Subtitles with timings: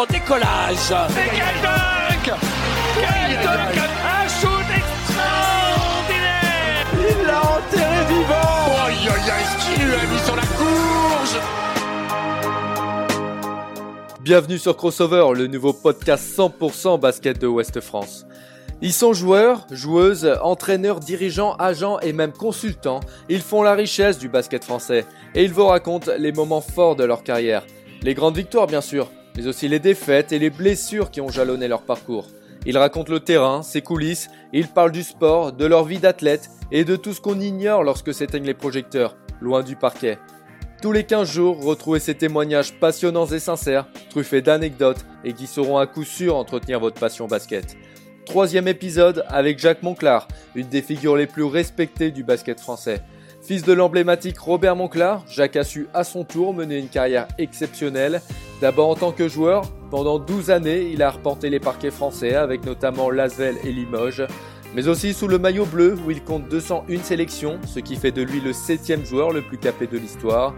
[0.00, 0.92] en décollage.
[1.10, 2.32] Et quel dunk
[2.94, 9.94] Quel dunk Un shoot extraordinaire Il l'a enterré vivant Aïe aïe aïe, ce qu'il lui
[9.94, 11.36] a mis sur la courge
[14.22, 18.26] Bienvenue sur Crossover, le nouveau podcast 100% basket de Ouest France.
[18.80, 23.00] Ils sont joueurs, joueuses, entraîneurs, dirigeants, agents et même consultants.
[23.28, 25.04] Ils font la richesse du basket français
[25.34, 27.66] et ils vous racontent les moments forts de leur carrière.
[28.02, 29.10] Les grandes victoires bien sûr,
[29.40, 32.26] mais aussi les défaites et les blessures qui ont jalonné leur parcours.
[32.66, 36.84] Ils racontent le terrain, ses coulisses, ils parlent du sport, de leur vie d'athlète et
[36.84, 40.18] de tout ce qu'on ignore lorsque s'éteignent les projecteurs, loin du parquet.
[40.82, 45.78] Tous les 15 jours, retrouvez ces témoignages passionnants et sincères, truffés d'anecdotes et qui sauront
[45.78, 47.78] à coup sûr entretenir votre passion basket.
[48.26, 53.00] Troisième épisode avec Jacques Monclar, une des figures les plus respectées du basket français.
[53.50, 58.22] Fils de l'emblématique Robert Monclar, Jacques a su à son tour mener une carrière exceptionnelle.
[58.60, 62.64] D'abord en tant que joueur, pendant 12 années, il a arpenté les parquets français avec
[62.64, 64.24] notamment Lasvel et Limoges,
[64.76, 68.22] mais aussi sous le maillot bleu où il compte 201 sélections, ce qui fait de
[68.22, 70.54] lui le septième joueur le plus capé de l'histoire.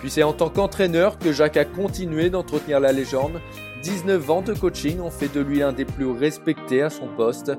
[0.00, 3.40] Puis c'est en tant qu'entraîneur que Jacques a continué d'entretenir la légende
[3.82, 7.52] 19 ans de coaching ont fait de lui l'un des plus respectés à son poste.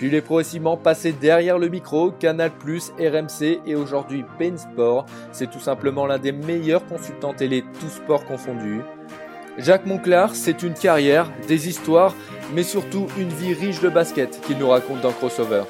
[0.00, 2.52] Puis il est progressivement passé derrière le micro, Canal+,
[2.98, 5.04] RMC et aujourd'hui Bain Sport.
[5.30, 8.80] C'est tout simplement l'un des meilleurs consultants télé, tous sports confondus.
[9.58, 12.14] Jacques Monclar, c'est une carrière, des histoires,
[12.54, 15.64] mais surtout une vie riche de basket qu'il nous raconte dans Crossover.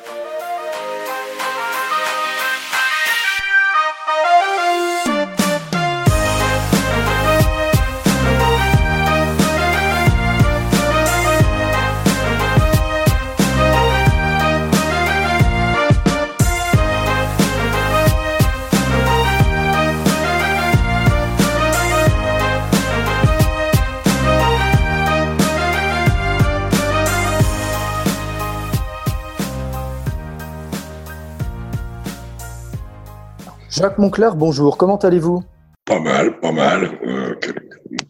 [33.81, 35.43] Jacques Monclar, bonjour, comment allez-vous?
[35.87, 37.35] Pas mal, pas mal, euh,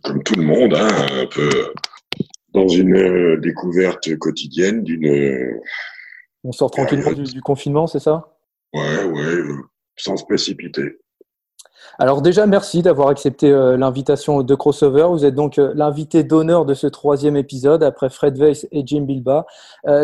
[0.03, 1.49] comme tout le monde, hein, un peu
[2.53, 5.07] dans une euh, découverte quotidienne d'une.
[5.07, 5.61] Euh,
[6.43, 8.35] On sort tranquillement du, du, confinement, c'est ça?
[8.73, 9.45] Ouais, ouais,
[9.97, 10.99] sans se précipiter.
[12.01, 13.49] Alors déjà, merci d'avoir accepté
[13.79, 15.07] l'invitation de Crossover.
[15.11, 19.47] Vous êtes donc l'invité d'honneur de ce troisième épisode après Fred Weiss et Jim Bilba.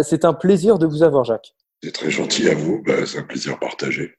[0.05, 1.57] c'est un plaisir de vous avoir, Jacques.
[1.83, 4.15] C'est très gentil à vous, ben, c'est un plaisir partagé.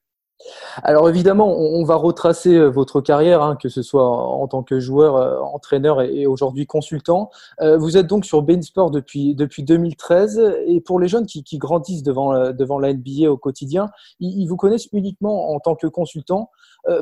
[0.84, 4.80] Alors évidemment, on, va retracer euh, votre carrière, hein, que ce soit en, tant que
[4.80, 7.32] joueur, euh, entraîneur et, aujourd'hui consultant.
[7.62, 11.44] Euh, vous êtes donc sur Bein Sport depuis, depuis 2013 et pour les jeunes qui,
[11.58, 13.90] grandissent devant, devant la NBA au quotidien,
[14.20, 16.52] ils, vous connaissent uniquement en tant que consultant.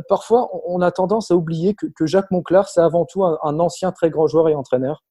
[0.07, 3.91] parfois, on a tendance à oublier que, Jacques Monclar, c'est avant tout un, un ancien
[3.91, 5.03] très grand joueur et entraîneur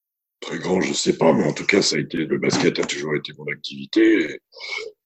[0.44, 2.84] très grand, je sais pas, mais en tout cas, ça a été le basket a
[2.84, 4.38] toujours été mon activité.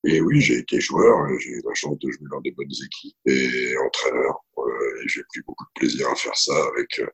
[0.04, 3.16] Et, oui, j'ai été joueur, j'ai eu la chance de jouer dans des bonnes équipes
[3.26, 4.44] et entraîneur.
[4.58, 7.06] Euh, et j'ai pris beaucoup de plaisir à faire ça avec euh,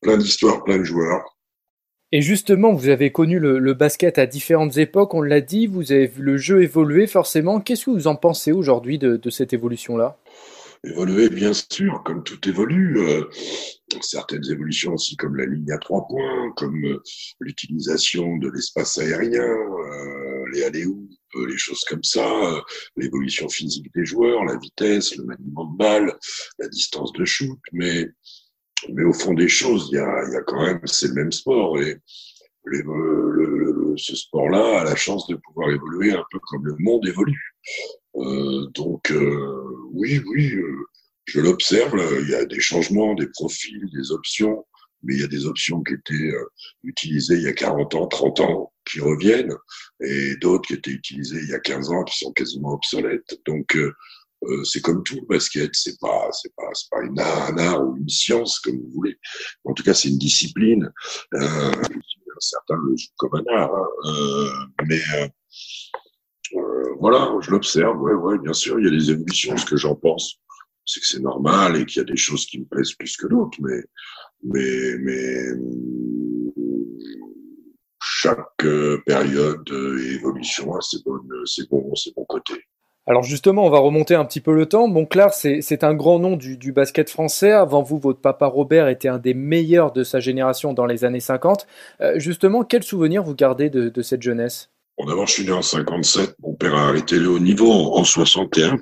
[0.00, 1.22] plein d'histoires, plein de joueurs.
[2.12, 6.06] Et justement, vous avez connu le, basket à différentes époques, on l'a dit, vous avez
[6.06, 7.60] vu le jeu évoluer forcément.
[7.60, 10.16] Qu'est-ce que vous en pensez aujourd'hui de, de cette évolution-là?
[10.84, 12.98] Évoluer, bien sûr, comme tout évolue.
[12.98, 13.24] Euh,
[14.00, 17.02] certaines évolutions aussi, comme la ligne à trois points, comme euh,
[17.40, 21.08] l'utilisation de l'espace aérien, euh, les allées-où,
[21.48, 22.62] les choses comme ça,
[22.96, 26.18] l'évolution physique des joueurs, la vitesse, le maniement de balle,
[26.58, 27.58] la distance de shoot.
[27.72, 28.08] Mais,
[28.92, 31.32] mais au fond des choses, il y a, y a quand même, c'est le même
[31.32, 31.80] sport.
[31.80, 31.96] Et
[32.64, 37.06] le, le, ce sport-là a la chance de pouvoir évoluer un peu comme le monde
[37.06, 37.54] évolue.
[38.16, 40.84] Euh, donc euh, oui, oui, euh,
[41.26, 41.94] je l'observe.
[42.22, 44.64] Il y a des changements, des profils, des options,
[45.02, 46.32] mais il y a des options qui étaient
[46.82, 49.54] utilisées il y a 40 ans, 30 ans, qui reviennent,
[50.02, 53.38] et d'autres qui étaient utilisées il y a 15 ans, qui sont quasiment obsolètes.
[53.46, 53.76] Donc
[54.64, 57.96] c'est comme tout le basket, c'est pas c'est pas c'est pas une un art ou
[57.96, 59.16] une science comme vous voulez.
[59.64, 60.90] En tout cas, c'est une discipline.
[61.34, 61.72] Euh,
[62.38, 63.86] certains le jouent comme un art, hein.
[64.06, 64.50] euh,
[64.86, 65.00] mais
[66.54, 69.56] euh, voilà, je l'observe, ouais, ouais, bien sûr, il y a des évolutions.
[69.56, 70.40] Ce que j'en pense,
[70.84, 73.26] c'est que c'est normal et qu'il y a des choses qui me plaisent plus que
[73.26, 73.82] d'autres, mais,
[74.42, 75.44] mais,
[78.00, 82.62] chaque euh, période et évolution a ses, bonnes, ses, bons, ses côtés.
[83.06, 84.88] Alors justement, on va remonter un petit peu le temps.
[84.88, 87.52] Monclar, c'est un grand nom du, basket français.
[87.52, 91.20] Avant vous, votre papa Robert était un des meilleurs de sa génération dans les années
[91.20, 91.66] 50.
[92.00, 94.73] Euh, justement, quel souvenir vous gardez de, de cette jeunesse?
[94.96, 96.36] Bon, d'abord, je suis né en 57.
[96.40, 98.78] Mon père a arrêté le haut niveau en, 61.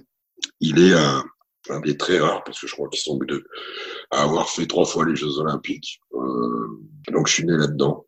[0.61, 3.45] Il est un, des très rares, parce que je crois qu'ils sont que deux,
[4.11, 6.01] à avoir fait trois fois les Jeux Olympiques.
[6.15, 6.81] Euh,
[7.11, 8.07] donc, je suis né là-dedans.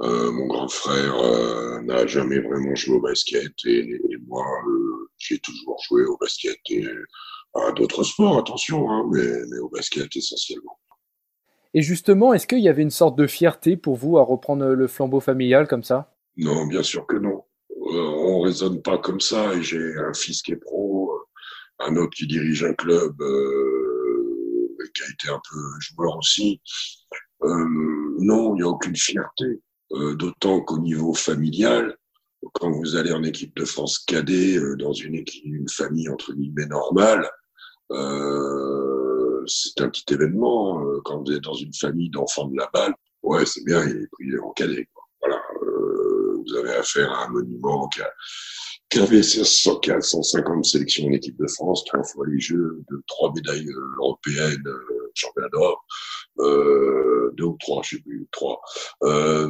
[0.00, 4.44] Euh, mon grand frère euh, n'a jamais vraiment joué au basket et, moi,
[5.18, 6.84] j'ai toujours joué au basket et
[7.54, 10.78] à d'autres sports, attention, hein, mais, au basket essentiellement.
[11.74, 14.86] Et justement, est-ce qu'il y avait une sorte de fierté pour vous à reprendre le
[14.88, 16.12] flambeau familial comme ça?
[16.36, 17.44] Non, bien sûr que non.
[17.68, 21.12] on raisonne pas comme ça j'ai un fils qui est pro,
[21.78, 23.16] un autre qui dirige un club
[24.94, 26.60] qui a été un peu joueur aussi.
[27.42, 29.60] non, il n'y a aucune fierté.
[29.92, 31.96] Euh, d'autant qu'au niveau familial,
[32.54, 36.32] quand vous allez en équipe de France cadet euh, dans une, équipe, une famille entre
[36.32, 37.28] guillemets normale,
[37.90, 40.84] euh, c'est un petit événement.
[40.84, 44.02] Euh, quand vous êtes dans une famille d'enfants de la balle, ouais, c'est bien, il
[44.02, 44.88] est pris en cadet.
[46.46, 48.12] Vous avez affaire à un monument qui, a,
[48.88, 53.68] qui avait 150 sélections en équipe de France, trois fois les Jeux, de trois médailles
[53.98, 54.64] européennes,
[55.14, 55.84] championnat d'or
[56.40, 58.60] euh, deux ou trois, je sais plus, trois.
[59.02, 59.48] Euh,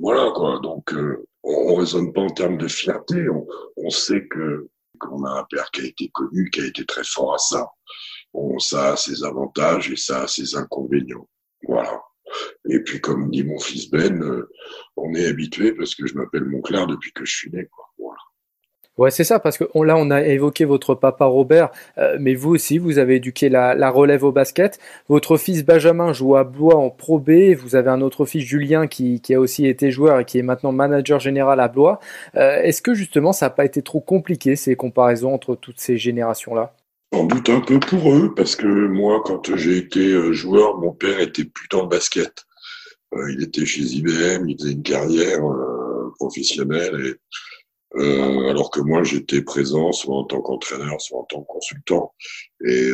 [0.00, 0.58] voilà quoi.
[0.60, 3.28] Donc euh, on, on raisonne pas en termes de fierté.
[3.28, 3.46] On,
[3.76, 4.68] on sait que
[4.98, 7.68] qu'on a un père qui a été connu, qui a été très fort à ça.
[8.32, 11.28] Bon, ça a ses avantages et ça a ses inconvénients.
[11.66, 12.00] Voilà.
[12.68, 14.50] Et puis, comme dit mon fils Ben, euh,
[14.96, 17.66] on est habitué parce que je m'appelle Monclar depuis que je suis né.
[17.66, 17.86] Quoi.
[18.98, 22.50] Ouais, c'est ça, parce que là, on a évoqué votre papa Robert, euh, mais vous
[22.50, 24.78] aussi, vous avez éduqué la, relève au basket.
[25.08, 27.54] Votre fils Benjamin joue à Blois en Pro B.
[27.56, 30.42] Vous avez un autre fils, Julien, qui, qui a aussi été joueur et qui est
[30.42, 32.00] maintenant manager général à Blois.
[32.36, 35.96] Euh, Est-ce que justement, ça n'a pas été trop compliqué, ces comparaisons entre toutes ces
[35.96, 36.74] générations-là?
[37.12, 40.92] Sans doute un peu pour eux, parce que moi, quand j'ai été euh, joueur, mon
[40.92, 42.46] père était plus dans le basket.
[43.12, 47.14] Euh, il était chez IBM, il faisait une carrière euh, professionnelle et
[48.48, 52.14] alors que moi j'étais présent soit en tant qu'entraîneur, soit en tant que consultant.
[52.64, 52.88] Et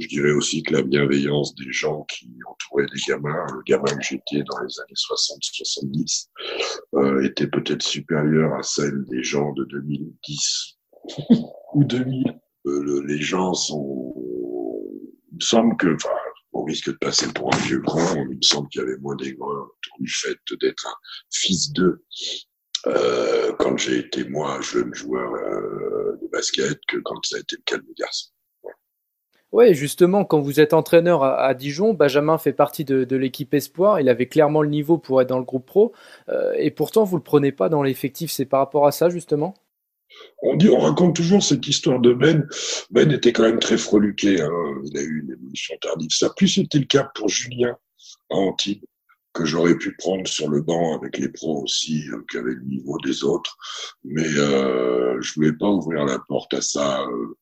[0.00, 4.02] je dirais aussi que la bienveillance des gens qui entouraient les gamins, le gamin que
[4.02, 6.28] j'étais dans les années 60-70,
[6.94, 10.78] euh, était peut-être supérieure à celle des gens de 2010
[11.74, 12.40] ou 2000.
[12.66, 14.14] Euh, le, les gens sont...
[15.32, 15.96] Il me semble que,
[16.52, 19.16] au risque de passer pour un vieux grand, il me semble qu'il y avait moins
[19.16, 19.68] d'aigreur
[19.98, 20.94] du fait d'être un
[21.30, 22.04] fils d'eux
[22.86, 27.56] euh, quand j'ai été moi jeune joueur euh, de basket que quand ça a été
[27.56, 28.30] le cas de mes garçons.
[29.52, 33.98] Oui, justement, quand vous êtes entraîneur à, Dijon, Benjamin fait partie de, l'équipe Espoir.
[33.98, 35.92] Il avait clairement le niveau pour être dans le groupe pro.
[36.56, 38.30] Et pourtant, vous le prenez pas dans l'effectif.
[38.30, 39.54] C'est par rapport à ça, justement?
[40.42, 42.48] On dit, on raconte toujours cette histoire de Ben.
[42.90, 44.40] Ben était quand même très freluqué.
[44.40, 44.50] Hein.
[44.84, 46.10] Il a eu une évolution tardive.
[46.10, 47.76] Ça a plus été le cas pour Julien
[48.30, 48.84] à Antibes
[49.32, 53.22] que j'aurais pu prendre sur le banc avec les pros aussi, euh, le niveau des
[53.22, 53.56] autres.
[54.04, 57.02] Mais euh, je voulais pas ouvrir la porte à ça.
[57.02, 57.36] Euh.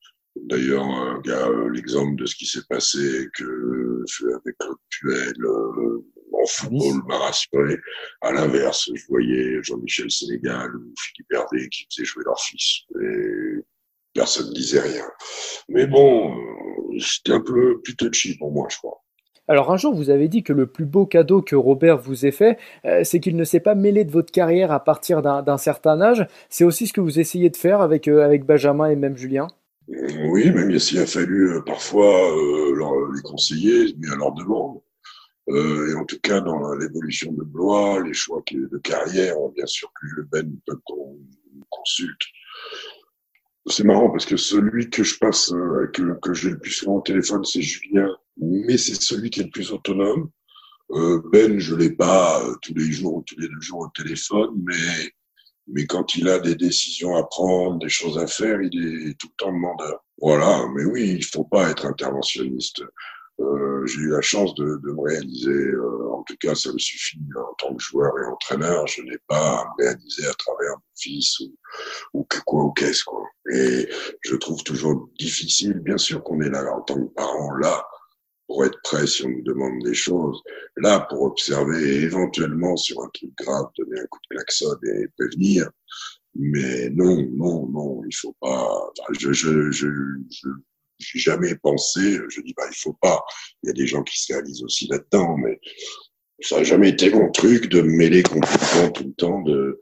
[0.44, 4.04] D'ailleurs, un gars, euh, l'exemple de ce qui s'est passé que
[4.34, 7.78] avec Claude Puel euh, en football m'a rassuré.
[8.20, 12.82] À l'inverse, je voyais Jean-Michel Sénégal ou Philippe Hervé qui faisaient jouer leur fils.
[13.02, 13.64] Et
[14.14, 15.06] personne ne disait rien.
[15.68, 16.34] Mais bon,
[16.98, 19.02] c'était un peu plus touchy pour moi, je crois.
[19.50, 22.32] Alors un jour, vous avez dit que le plus beau cadeau que Robert vous ait
[22.32, 26.02] fait, euh, c'est qu'il ne s'est pas mêlé de votre carrière à partir d'un certain
[26.02, 26.26] âge.
[26.50, 29.48] C'est aussi ce que vous essayez de faire avec, euh, avec Benjamin et même Julien?
[29.88, 34.80] Oui, même s'il a fallu euh, parfois euh, leur, les conseiller, mais à leur demande.
[35.48, 39.90] Euh, et en tout cas, dans l'évolution de Blois, les choix de carrière, bien sûr
[39.98, 41.18] que Ben peut qu'on
[41.70, 42.20] consulte.
[43.66, 45.48] C'est marrant parce que celui que je passe,
[45.94, 49.44] que, que j'ai le plus souvent au téléphone, c'est Julien mais c'est celui qui est
[49.44, 50.30] le plus autonome.
[50.90, 53.88] Euh, ben, je l'ai pas euh, tous les jours ou tous les deux jours au
[53.88, 55.12] téléphone, mais
[55.72, 59.28] mais quand il a des décisions à prendre, des choses à faire, il est tout
[59.28, 60.04] le temps demandeur.
[60.20, 62.82] Voilà, mais oui, il faut pas être interventionniste.
[63.40, 66.78] Euh, j'ai eu la chance de, de me réaliser, euh, en tout cas ça me
[66.78, 70.72] suffit en tant que joueur et entraîneur, je n'ai pas à me réaliser à travers
[70.72, 71.54] mon fils ou,
[72.14, 73.22] ou que quoi ou qu'est-ce quoi.
[73.52, 73.88] Et
[74.22, 77.86] je trouve toujours difficile, bien sûr qu'on est là en tant que parent là,
[78.48, 80.42] pour être prêt si on nous demande des choses.
[80.78, 85.06] Là, pour observer et éventuellement sur un truc grave, donner un coup de klaxon et
[85.16, 85.70] prévenir.
[86.34, 88.64] Mais non, non, non, il faut pas.
[88.64, 89.86] Enfin, je, je, je,
[90.98, 92.18] j'ai jamais pensé.
[92.28, 93.22] Je dis bah il faut pas.
[93.62, 95.60] Il y a des gens qui se réalisent aussi là-dedans, mais
[96.40, 99.80] ça n'a jamais été mon truc de me mêler complètement tout le temps de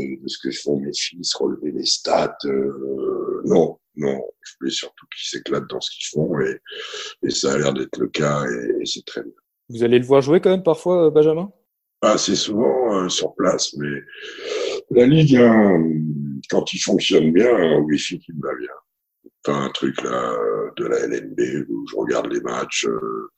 [0.00, 2.36] de, de ce que font mes fils, relever les stats.
[2.44, 6.58] Euh, non, non, je voulais surtout qu'ils s'éclatent dans ce qu'ils font et,
[7.22, 9.32] et, ça a l'air d'être le cas et, et c'est très bien.
[9.68, 11.52] Vous allez le voir jouer quand même parfois, euh, Benjamin?
[12.00, 14.00] Pas assez souvent euh, sur place, mais
[14.90, 15.84] la Ligue, hein,
[16.50, 18.70] quand il fonctionne bien, un wifi qui me va bien.
[19.44, 20.36] Pas un truc là
[20.76, 22.86] de la LNB où je regarde les matchs.
[22.86, 23.30] Euh,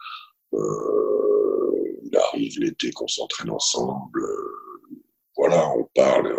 [0.54, 4.22] euh, il arrive l'été qu'on s'entraîne ensemble.
[5.36, 6.38] Voilà, on parle, euh,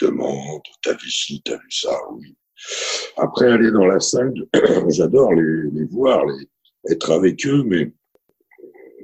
[0.00, 2.36] demande, t'as vu ci, t'as vu ça, oui.
[3.16, 4.34] Après, aller dans la salle,
[4.88, 6.48] j'adore les, les voir, les,
[6.90, 7.92] être avec eux, mais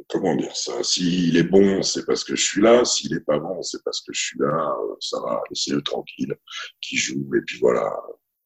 [0.08, 0.82] comment dire ça?
[0.82, 2.84] S'il est bon, c'est parce que je suis là.
[2.84, 4.76] S'il est pas bon, c'est parce que je suis là.
[5.00, 6.34] Ça va, laissez-le tranquille,
[6.80, 7.28] qui joue.
[7.36, 7.92] Et puis voilà.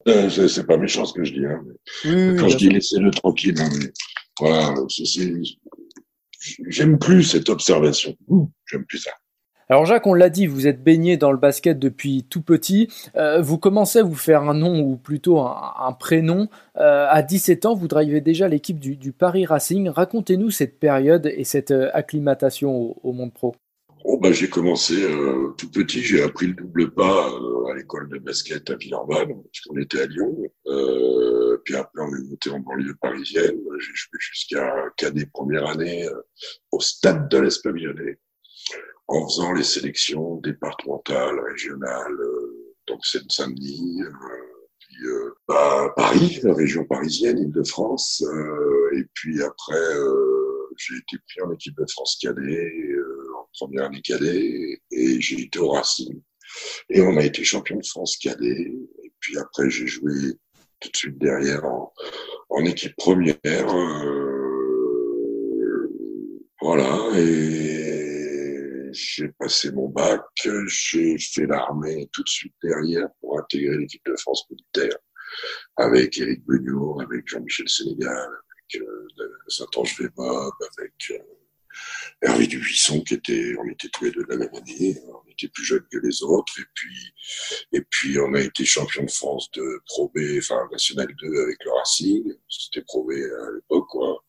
[0.07, 1.45] Euh, c'est pas méchant ce que je dis.
[1.45, 1.63] Hein,
[2.05, 3.91] mais quand je dis laissez-le tranquille, hein, mais
[4.39, 4.75] voilà,
[6.67, 8.15] j'aime plus cette observation.
[8.69, 9.11] J'aime plus ça.
[9.69, 12.89] Alors Jacques, on l'a dit, vous êtes baigné dans le basket depuis tout petit.
[13.15, 16.49] Euh, vous commencez à vous faire un nom ou plutôt un, prénom.
[16.77, 19.89] Euh, à 17 ans, vous drivez déjà l'équipe du, Paris Racing.
[19.89, 23.55] Racontez-nous cette période et cette euh, acclimatation au, monde pro.
[24.05, 24.95] Oh bah, j'ai commencé
[25.57, 27.25] tout petit, j'ai appris le double pas
[27.71, 30.35] à l'école de basket à Villeurbanne, puisqu'on était à Lyon.
[31.63, 33.55] puis après, on est monté en banlieue parisienne.
[33.79, 36.05] J'ai joué jusqu'à cadet première année
[36.73, 38.17] au stade de l'Espavillonnais
[39.07, 44.11] en faisant les sélections départementales, régionales, euh, donc Seine-Saint-Denis, euh,
[44.79, 48.23] puis euh, bah, Paris, la région parisienne, Île-de-France,
[48.95, 49.95] et puis après
[50.77, 52.71] j'ai été pris en équipe de France cadet,
[53.37, 56.19] en première année cadet, et j'ai été au Racing.
[56.89, 60.11] Et on a été champion de France cadet, et puis après j'ai joué
[60.79, 61.93] tout de suite derrière en,
[62.49, 63.37] en équipe première.
[66.59, 67.82] voilà, et
[68.93, 70.21] j'ai passé mon bac,
[70.67, 74.97] j'ai fait l'armée tout de suite derrière pour intégrer l'équipe de France militaire
[75.77, 79.07] avec Éric Beugnot, avec Jean-Michel Sénégal, avec euh,
[79.47, 81.17] Saint-Ange Bob, avec euh,
[82.21, 85.47] Hervé Dubuisson, qui était, on était tous les deux de la même année, on était
[85.47, 87.13] plus jeunes que les autres, et puis,
[87.71, 91.57] et puis on a été champion de France de Pro B, enfin National 2 avec
[91.65, 94.23] le Racing, c'était Pro B à l'époque, quoi,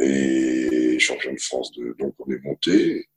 [0.00, 3.08] et champion de France de, donc on est monté,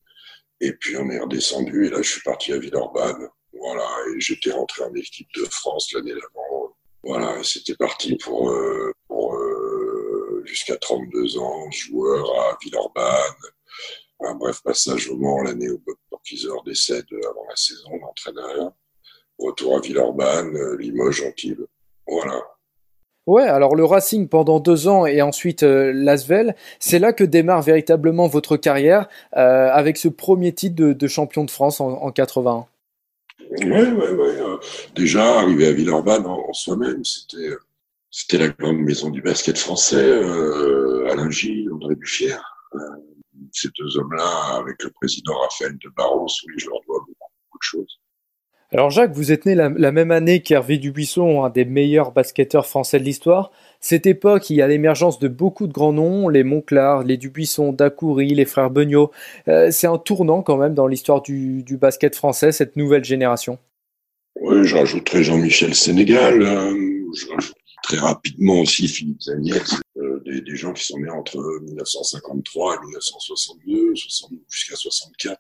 [0.62, 3.30] et puis on est redescendu et là je suis parti à Villeurbanne.
[3.54, 6.76] Voilà, et j'étais rentré en équipe de France l'année d'avant.
[7.04, 13.36] Voilà, c'était parti pour, euh, pour euh, jusqu'à 32 ans, joueur à Villeurbanne.
[14.22, 18.74] Un bref passage au Mans l'année où Bob Porkisor décède avant la saison d'entraîneur.
[19.38, 21.66] Retour à Villeurbanne, Limoges, Antibes.
[22.08, 22.42] Voilà.
[23.28, 27.64] Ouais, alors le Racing pendant deux ans et ensuite euh, l'Asvel, c'est là que démarre
[27.64, 32.68] véritablement votre carrière euh, avec ce premier titre de, champion de France en, en 81.
[33.40, 34.58] Oui, oui, oui.
[34.96, 37.56] déjà, arrivé à Villeurbanne en, soi-même, c'était,
[38.12, 42.44] c'était la grande maison du basket français, euh, Alain Gilles, André Buffière.
[43.52, 47.64] Ces deux hommes-là, avec le président Raphaël de Barros, oui, je leur dois beaucoup de
[47.64, 48.00] choses.
[48.76, 53.00] Alors Jacques, vous êtes né la, même année qu'Hervé Dubuisson, un des meilleurs basketteurs français
[53.00, 53.54] de l'histoire.
[53.80, 57.72] Cette époque, il y a l'émergence de beaucoup de grands noms, les Monclar, les Dubuisson,
[57.72, 59.12] Dacoury, les frères Beugnot.
[59.48, 63.60] Euh, c'est un tournant quand même dans l'histoire du, basket français, cette nouvelle génération.
[64.42, 66.44] Oui, je Jean-Michel Sénégal.
[66.44, 67.56] Rajoute
[67.86, 69.62] très rapidement aussi Philippe Zaniel,
[69.98, 73.94] euh, des, gens qui sont nés entre 1953 et 1962,
[74.50, 75.40] jusqu'à 64.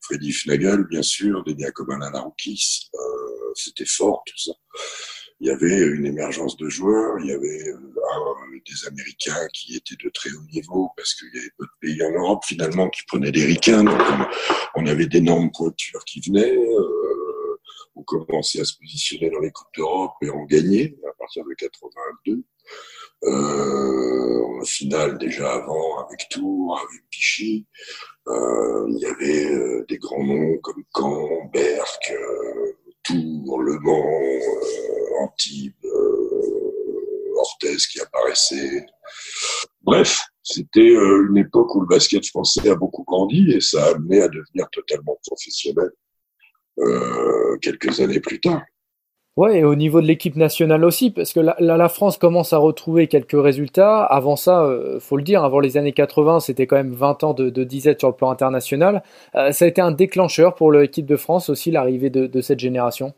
[0.00, 2.98] Freddy Fnagel, bien sûr, Denis Akoban Alaroukis, euh,
[3.54, 4.52] c'était fort tout ça.
[5.40, 7.78] Il y avait une émergence de joueurs, il y avait euh,
[8.66, 12.02] des Américains qui étaient de très haut niveau parce qu'il y avait peu de pays
[12.02, 14.00] en Europe finalement qui prenaient des ricains, donc
[14.74, 16.56] on, avait d'énormes pointures qui venaient.
[16.56, 17.03] Euh,
[17.96, 21.54] on commençait à se positionner dans les Coupes d'Europe et on gagnait à partir de
[21.54, 22.42] 82.
[23.24, 27.66] Euh, en finale déjà avant avec Tours, avec Vichy.
[28.28, 32.72] Euh, il y avait euh, des grands noms comme Caen, Berck, euh,
[33.02, 35.74] Tours, Le Mans, euh, Antibes,
[37.36, 38.86] Orthez qui apparaissait.
[39.82, 44.22] Bref, c'était une époque où le basket français a beaucoup grandi et ça a amené
[44.22, 45.90] à devenir totalement professionnel
[47.60, 48.62] quelques années plus tard.
[49.36, 52.58] Ouais, et au niveau de l'équipe nationale aussi, parce que là, la France commence à
[52.58, 54.04] retrouver quelques résultats.
[54.04, 57.34] Avant ça, euh, faut le dire, avant les années 80, c'était quand même 20 ans
[57.34, 59.02] de, de disette sur le plan international.
[59.34, 62.60] Euh, ça a été un déclencheur pour l'équipe de France aussi, l'arrivée de, de, cette
[62.60, 63.12] génération.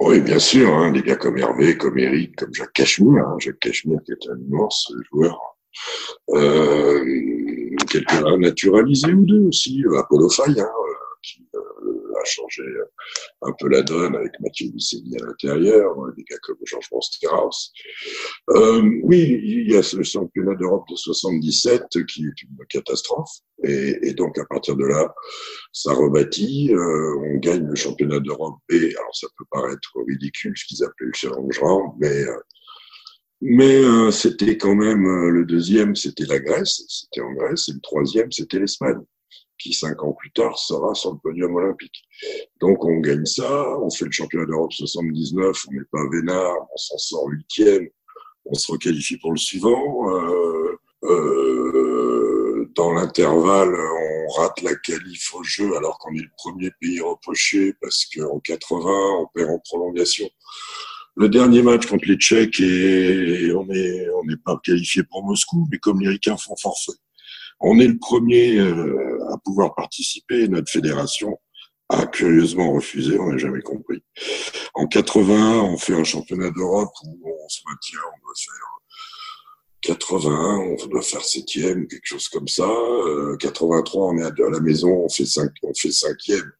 [0.00, 3.60] Oui, bien sûr, hein, des gars comme Hervé, comme Eric, comme Jacques Cachemire, hein, Jacques
[3.60, 5.38] Cachemire qui est un immense joueur.
[6.30, 7.04] Euh,
[7.90, 10.68] quelques naturalisés ou deux aussi, Apollo Faye, hein,
[11.84, 12.62] a changé
[13.42, 17.72] un peu la donne avec Mathieu Bisseni à l'intérieur, des gars comme Georges Monsterhaus.
[18.50, 23.30] Euh, oui, il y a ce championnat d'Europe de 77 qui est une catastrophe.
[23.62, 25.14] Et, donc, à partir de là,
[25.72, 26.72] ça rebâtit.
[26.72, 28.74] Euh, on gagne le championnat d'Europe B.
[28.74, 32.24] Alors, ça peut paraître ridicule, ce qu'ils appellent le challenge round, mais...
[32.24, 32.36] Euh,
[33.46, 37.72] mais euh, c'était quand même euh, le deuxième, c'était la Grèce, c'était en Grèce, et
[37.72, 39.00] le troisième, c'était l'Espagne.
[39.58, 42.04] Qui cinq ans plus tard sera sur le podium olympique.
[42.60, 46.76] Donc on gagne ça, on fait le championnat d'Europe 79, on n'est pas vénard, on
[46.76, 47.88] s'en sort huitième,
[48.44, 50.10] on se requalifie pour le suivant.
[50.10, 56.70] Euh, euh, dans l'intervalle, on rate la qualif au jeu alors qu'on est le premier
[56.80, 58.80] pays reproché parce qu'en 80,
[59.20, 60.28] on perd en prolongation.
[61.16, 65.68] Le dernier match contre les Tchèques et on est on n'est pas qualifié pour Moscou,
[65.70, 66.98] mais comme les Ricains font forfait,
[67.60, 70.48] on est le premier euh, à pouvoir participer.
[70.48, 71.38] Notre fédération
[71.88, 74.02] a curieusement refusé, on n'a jamais compris.
[74.74, 78.74] En 81, on fait un championnat d'Europe où on se maintient, on doit faire
[79.84, 82.66] 81, on doit faire septième, quelque chose comme ça.
[82.66, 86.50] Euh, 83, on est à la maison, on fait cinq, on fait cinquième.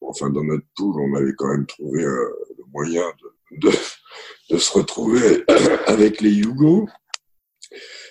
[0.00, 3.04] Enfin, dans notre poule, on avait quand même trouvé euh, le moyen
[3.52, 3.70] de,
[4.58, 5.44] se retrouver
[5.86, 6.88] avec les Yougos,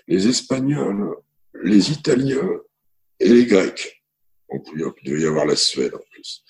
[0.07, 1.15] les Espagnols,
[1.63, 2.49] les Italiens
[3.19, 4.03] et les Grecs.
[4.49, 6.43] On pouvait, il devait y avoir la Suède en plus.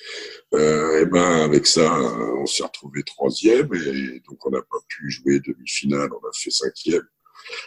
[0.54, 5.10] Euh, et ben avec ça, on s'est retrouvé troisième et donc on n'a pas pu
[5.10, 6.10] jouer demi-finale.
[6.14, 7.08] On a fait cinquième.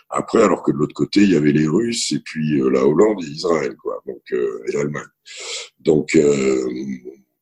[0.09, 2.85] Après, alors que de l'autre côté, il y avait les Russes et puis euh, la
[2.85, 4.03] Hollande et Israël, quoi.
[4.07, 5.03] Donc euh, et l'Allemagne.
[5.79, 6.69] Donc euh,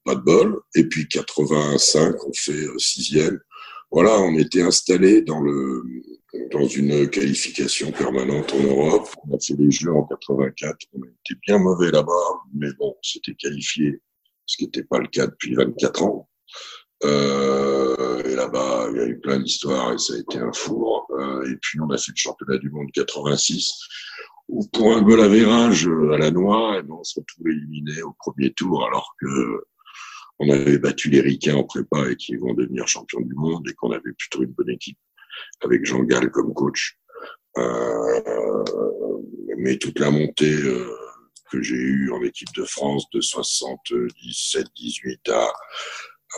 [0.05, 0.61] pas de bol.
[0.75, 3.41] Et puis 85, on fait sixième.
[3.91, 5.83] Voilà, on était installé dans le
[6.51, 9.09] dans une qualification permanente en Europe.
[9.27, 10.77] On a fait les Jeux en 84.
[10.93, 14.01] On été bien mauvais là-bas, mais bon, c'était qualifié,
[14.47, 16.29] ce qui n'était pas le cas depuis 24 ans.
[17.05, 21.07] Euh, et là-bas, il y a eu plein d'histoires et ça a été un four.
[21.19, 23.73] Euh, et puis, on a fait le championnat du monde 86,
[24.49, 28.03] où pour un goal à virage à la noix, et ben, on se retrouve éliminé
[28.03, 29.65] au premier tour, alors que
[30.39, 33.75] on avait battu les Ricains en prépa et qui vont devenir champions du monde et
[33.75, 34.99] qu'on avait plutôt une bonne équipe
[35.63, 36.99] avec Jean Gall comme coach.
[37.57, 38.65] Euh,
[39.59, 40.95] mais toute la montée euh,
[41.51, 45.53] que j'ai eue en équipe de France de 77-18 à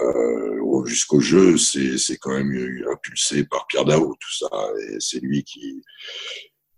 [0.02, 4.48] euh, jusqu'au jeu, c'est quand même impulsé par Pierre Dao, tout ça,
[4.88, 5.82] et c'est lui qui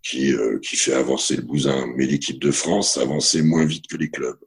[0.02, 1.86] qui, euh, qui fait avancer le bousin.
[1.96, 4.38] Mais l'équipe de France avançait moins vite que les clubs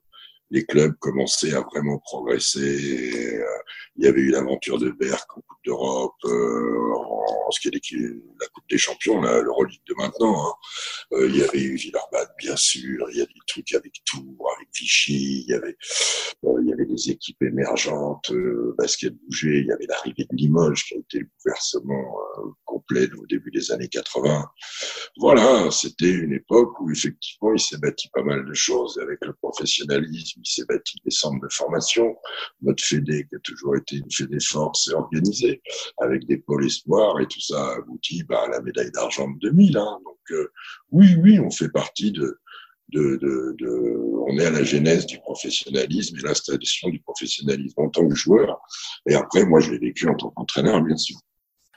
[0.51, 3.39] les clubs commençaient à vraiment progresser.
[3.39, 3.57] Euh,
[3.97, 6.93] il y avait eu l'aventure de Berck en Coupe d'Europe, euh,
[7.47, 10.47] en ce qui est la Coupe des Champions, le relique de maintenant.
[10.47, 10.53] Hein.
[11.13, 13.07] Euh, il y avait eu Villeurbanne, bien sûr.
[13.11, 15.45] Il y a des trucs avec Tours, avec Vichy.
[15.47, 15.75] Il y avait,
[16.43, 18.31] il y avait des équipes émergentes,
[18.77, 19.59] basket bougé.
[19.59, 22.15] Il y avait l'arrivée de Limoges qui a été le bouleversement
[22.65, 24.45] complet au début des années 80.
[25.17, 29.33] Voilà, c'était une époque où effectivement il s'est bâti pas mal de choses avec le
[29.33, 32.15] professionnalisme il s'est bâti des centres de formation.
[32.61, 35.61] Notre Fédé, qui a toujours été une Fédé forte, s'est organisée
[35.99, 39.39] avec des pôles espoirs et tout ça a abouti bah, à la médaille d'argent de
[39.39, 39.77] 2000.
[39.77, 39.99] Hein.
[40.03, 40.51] Donc euh,
[40.91, 42.39] oui, oui, on fait partie de,
[42.89, 47.89] de, de, de, on est à la genèse du professionnalisme et l'installation du professionnalisme en
[47.89, 48.59] tant que joueur.
[49.07, 51.17] Et après, moi, je l'ai vécu en tant qu'entraîneur, bien sûr.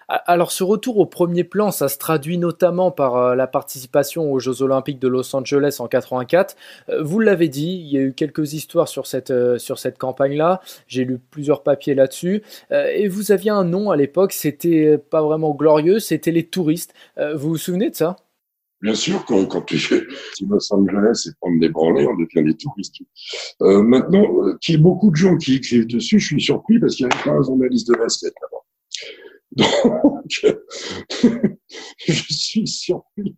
[0.09, 4.39] Alors ce retour au premier plan, ça se traduit notamment par euh, la participation aux
[4.39, 6.57] Jeux Olympiques de Los Angeles en 84.
[6.89, 9.59] Euh, vous l'avez dit, il y a eu quelques histoires sur cette, euh,
[9.99, 10.63] campagne-là.
[10.87, 12.43] J'ai lu plusieurs papiers là-dessus.
[12.71, 16.95] Et vous aviez un nom à l'époque, c'était pas vraiment glorieux, c'était les touristes.
[17.17, 18.17] Vous vous souvenez de ça?
[18.81, 20.03] Bien sûr, quand, quand tu fais
[20.49, 22.97] Los Angeles et prendre des branlées, on devient des touristes.
[23.61, 24.25] Maintenant,
[24.61, 27.13] qu'il y ait beaucoup de gens qui écrivent dessus, je suis surpris parce qu'il n'y
[27.13, 28.59] avait pas un journaliste de basket là-bas.
[29.53, 30.47] Donc,
[32.07, 33.37] je suis surpris.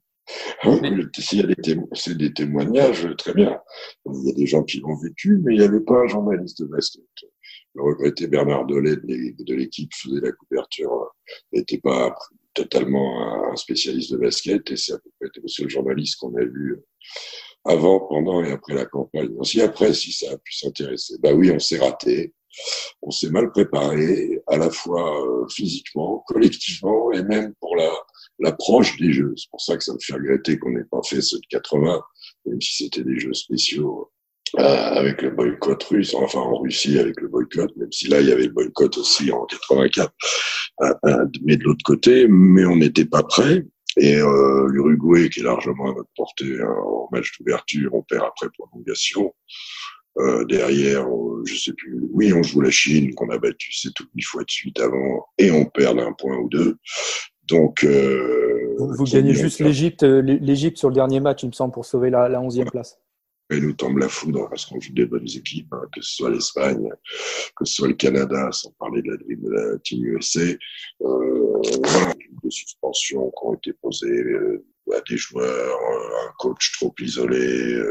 [1.19, 3.61] S'il y a des, c'est des témoignages, très bien.
[4.07, 6.63] Il y a des gens qui l'ont vécu, mais il n'y avait pas un journaliste
[6.63, 7.03] de basket.
[7.75, 11.15] Le regretté Bernard Dollet de l'équipe faisait la couverture,
[11.53, 12.15] n'était pas
[12.55, 16.45] totalement un spécialiste de basket, et c'est à peu près le seul journaliste qu'on a
[16.45, 16.79] vu
[17.65, 19.31] avant, pendant et après la campagne.
[19.43, 22.35] Si après, si ça a pu s'intéresser, bah oui, on s'est raté
[23.03, 27.91] on s'est mal préparé, à la fois euh, physiquement, collectivement, et même pour la
[28.41, 29.35] l'approche des jeux.
[29.37, 32.03] C'est pour ça que ça me fait regretter qu'on n'ait pas fait ceux de 80,
[32.47, 34.11] même si c'était des jeux spéciaux
[34.59, 38.29] euh, avec le boycott russe, enfin en Russie avec le boycott, même si là il
[38.29, 40.13] y avait le boycott aussi en 84,
[40.83, 43.65] euh, mais de l'autre côté, mais on n'était pas prêt.
[43.97, 48.25] Et euh, l'Uruguay, qui est largement à notre portée hein, en match d'ouverture, on perd
[48.25, 49.35] après prolongation.
[50.19, 51.07] Euh, derrière,
[51.45, 52.01] je sais plus.
[52.13, 55.27] Oui, on joue la Chine qu'on a battu, c'est tout une fois de suite avant,
[55.39, 56.77] et on perd d'un point ou deux.
[57.45, 61.73] Donc, euh, vous, gagnez juste l'Égypte, euh, l'Égypte sur le dernier match, il me semble,
[61.73, 62.99] pour sauver la, la 11e place.
[63.53, 66.31] Et nous tombe la foudre parce qu'on joue des bonnes équipes, hein, que ce soit
[66.31, 66.89] l'Espagne,
[67.57, 70.41] que ce soit le Canada, sans parler de la, de la Team USA.
[70.41, 70.57] Euh,
[71.01, 74.25] voilà, des suspensions qui ont été posées
[74.93, 75.79] à des joueurs,
[76.29, 77.83] un coach trop isolé.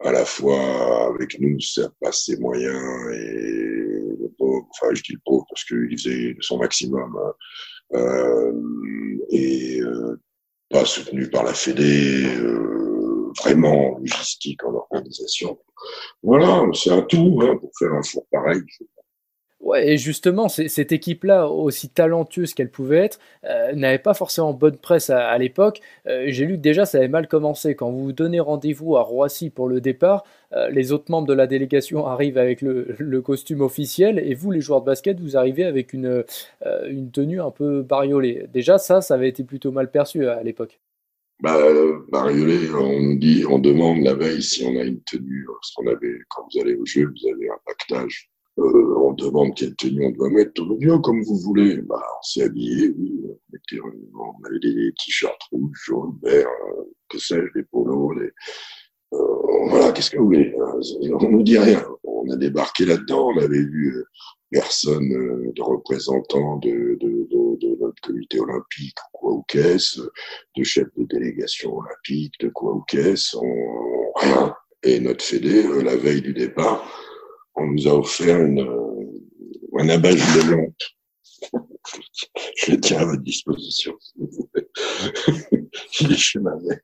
[0.00, 2.82] À la fois avec nous, ça passe ses moyens
[3.14, 7.98] et le pauvre, enfin je dis le pauvre parce qu'il faisait son maximum hein.
[7.98, 10.20] euh, et euh,
[10.70, 15.58] pas soutenu par la Fédé, euh, vraiment logistique en organisation.
[16.22, 18.62] Voilà, c'est un tout hein, pour faire un four pareil.
[19.74, 25.10] Et justement, cette équipe-là, aussi talentueuse qu'elle pouvait être, euh, n'avait pas forcément bonne presse
[25.10, 25.80] à, l'époque.
[26.06, 27.74] Euh, j'ai lu que déjà ça avait mal commencé.
[27.74, 31.32] Quand vous vous donnez rendez-vous à Roissy pour le départ, euh, les autres membres de
[31.32, 35.64] la délégation arrivent avec le, costume officiel et vous, les joueurs de basket, vous arrivez
[35.64, 36.24] avec une,
[37.12, 38.46] tenue un peu bariolée.
[38.52, 40.80] Déjà, ça, ça avait été plutôt mal perçu à, l'époque.
[41.40, 41.58] Bah,
[42.10, 46.46] bariolé, on dit, on demande la veille si on a une tenue, parce avait, quand
[46.52, 50.30] vous allez au jeu, vous avez un pactage euh, on demande quelle tenue on doit
[50.30, 51.76] mettre, tout bien comme vous voulez.
[51.82, 53.20] Bah, on s'est habillé, oui.
[54.14, 58.30] On avait des t-shirts rouges, jaunes, verts, euh, que sais-je, des polos, des...
[59.14, 61.84] Euh, voilà, qu'est-ce que vous voulez euh, On nous dit rien.
[62.04, 64.04] On a débarqué là-dedans, on avait vu
[64.50, 70.00] personne de représentant de, de, de, de, notre comité olympique, quoi ou qu'est-ce,
[70.56, 74.12] de chef de délégation olympique, de quoi ou qu'est-ce, on...
[74.16, 74.54] rien.
[74.84, 76.86] Et notre fédé, la veille du départ,
[77.54, 80.74] on nous a offert une, euh, un abat de lampe.
[82.56, 83.94] Je le tiens à votre disposition.
[86.00, 86.78] Il est chez ma mère.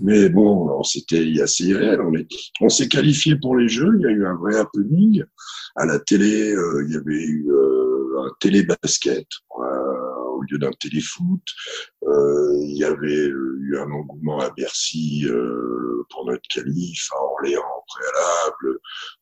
[0.00, 2.00] Mais bon, c'était assez irréel.
[2.60, 3.92] On s'est qualifié pour les Jeux.
[3.98, 5.22] Il y a eu un vrai happening.
[5.76, 11.40] À la télé, euh, il y avait eu euh, un télé-basket au lieu d'un téléfoot.
[12.02, 15.26] il y avait eu un engouement à Bercy
[16.10, 18.78] pour notre qualif, à Orléans préalable.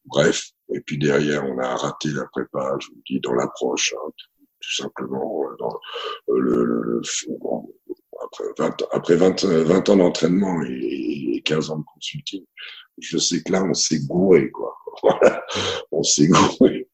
[0.06, 4.11] Bref, et puis derrière, on a raté la prépa, je vous dis, dans l'approche, hein,
[4.61, 5.44] tout, simplement.
[6.28, 7.02] Euh, euh,
[8.22, 12.44] après 20, après 20, 20 ans d'entraînement et, 15 ans de consulting,
[12.98, 14.76] je sais que là, on s'est gouré, quoi.
[15.92, 16.88] On s'est gouré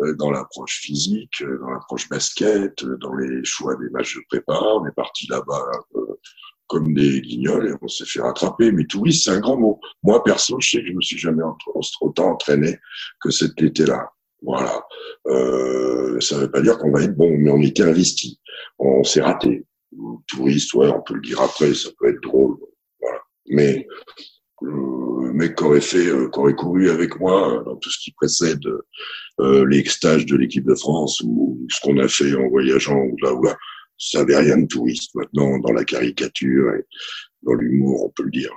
[0.00, 4.58] euh, dans l'approche physique, dans l'approche basket, dans les choix des matchs de prépa.
[4.58, 5.70] On est parti là-bas
[6.70, 8.70] comme des guignols et on s'est fait rattraper.
[8.72, 9.80] Mais touriste, c'est un grand mot.
[10.02, 11.42] Moi, perso, je sais que je me suis jamais
[12.00, 12.78] autant entraîné
[13.20, 14.08] que cet été-là.
[14.42, 14.86] Voilà.
[15.26, 18.40] Euh, ça ne veut pas dire qu'on va être bon, mais on était investi.
[18.78, 19.66] On s'est raté.
[20.28, 22.56] Touriste, ouais, on peut le dire après, ça peut être drôle.
[23.00, 23.18] Voilà.
[23.48, 23.86] Mais
[24.62, 27.98] le mec qui aurait fait, euh, qui aurait couru avec moi euh, dans tout ce
[27.98, 28.64] qui précède
[29.40, 33.16] euh, les stages de l'équipe de France ou ce qu'on a fait en voyageant ou
[33.22, 33.56] là ou là,
[34.00, 35.14] ça n'avait rien de touriste.
[35.14, 36.84] Maintenant, dans la caricature et
[37.42, 38.52] dans l'humour, on peut le dire.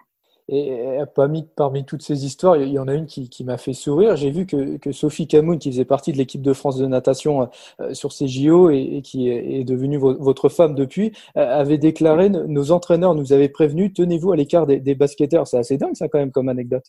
[0.50, 0.72] Et
[1.16, 4.18] parmi, parmi toutes ces histoires, il y en a une qui, qui m'a fait sourire.
[4.18, 7.50] J'ai vu que, que, Sophie Camoun, qui faisait partie de l'équipe de France de natation
[7.80, 12.72] euh, sur ces JO et, qui est, devenue votre femme depuis, euh, avait déclaré Nos
[12.72, 15.48] entraîneurs nous avaient prévenus, tenez-vous à l'écart des, des basketteurs.
[15.48, 16.84] C'est assez dingue, ça, quand même, comme anecdote.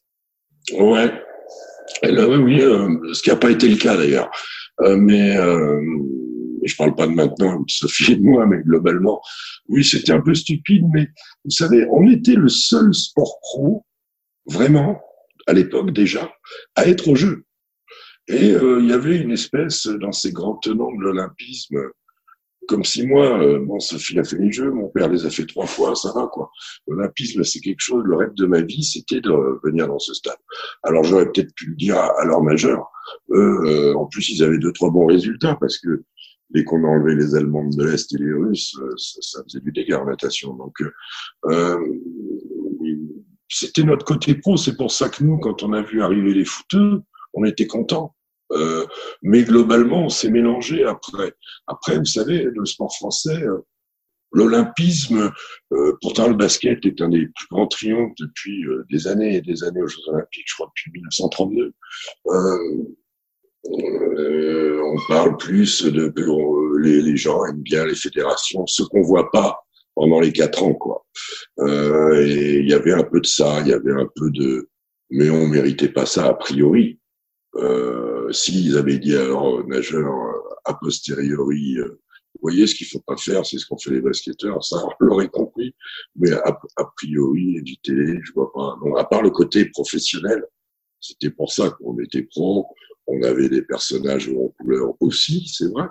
[0.77, 1.13] Ouais.
[2.03, 4.31] oui, oui euh, ce qui n'a pas été le cas d'ailleurs.
[4.81, 5.37] mais
[6.67, 9.21] je parle pas de maintenant, Sophie et de moi, mais globalement,
[9.69, 11.09] oui, c'était un peu stupide, mais
[11.45, 13.85] vous savez, on était le seul sport pro,
[14.47, 15.01] vraiment,
[15.47, 16.33] à l'époque déjà,
[16.75, 17.45] à être au jeu.
[18.29, 21.91] Et euh, il y avait une espèce, dans ces grands tenants de l'olympisme,
[22.67, 25.47] comme si moi, euh, bon, Sophie a fait les jeux, mon père les a fait
[25.47, 26.51] trois fois, ça va quoi.
[26.87, 29.31] L'olympisme, c'est quelque chose, le rêve de ma vie, c'était de
[29.63, 30.39] venir dans ce stade.
[30.83, 32.91] Alors j'aurais peut-être pu le dire à, leur majeur.
[33.31, 36.05] Euh, en plus, ils avaient deux, trois bons résultats parce que
[36.51, 39.73] dès qu'on a enlevé les Allemands de l'Est et les Russes, euh, ça, faisait du
[39.73, 40.55] dégât en natation.
[40.55, 40.93] Donc, euh,
[41.47, 41.79] euh,
[43.49, 44.57] c'était notre côté pro.
[44.57, 47.03] C'est pour ça que nous, quand on a vu arriver les footeux,
[47.35, 48.15] on était contents.
[48.53, 48.87] Euh,
[49.23, 51.35] mais globalement, on s'est mélangé après.
[51.67, 53.43] Après, vous savez, le sport français,
[54.33, 55.33] l'olympisme,
[56.03, 59.83] pourtant le basket est un des plus grands triomphes depuis des années et des années
[59.83, 61.73] aux Jeux Olympiques, je crois depuis 1932.
[63.67, 66.13] Euh, on parle plus de
[66.79, 70.75] les, les, gens aiment bien les fédérations, ce qu'on voit pas pendant les quatre ans,
[70.75, 71.07] quoi.
[71.61, 74.69] Euh, et il y avait un peu de ça, il y avait un peu de,
[75.11, 76.99] mais on méritait pas ça a priori.
[77.57, 80.13] Euh, S'ils avaient dit à leurs nageurs
[80.65, 82.01] a posteriori, euh,
[82.35, 85.05] vous voyez, ce qu'il faut pas faire, c'est ce qu'ont fait les basketteurs, ça on
[85.05, 85.75] l'aurait compris.
[86.17, 88.77] Mais a, a, priori, du télé, je vois pas.
[88.85, 90.45] Non, à part le côté professionnel,
[91.01, 92.67] c'était pour ça qu'on était pro,
[93.07, 95.87] on avait des personnages en couleur aussi, c'est vrai,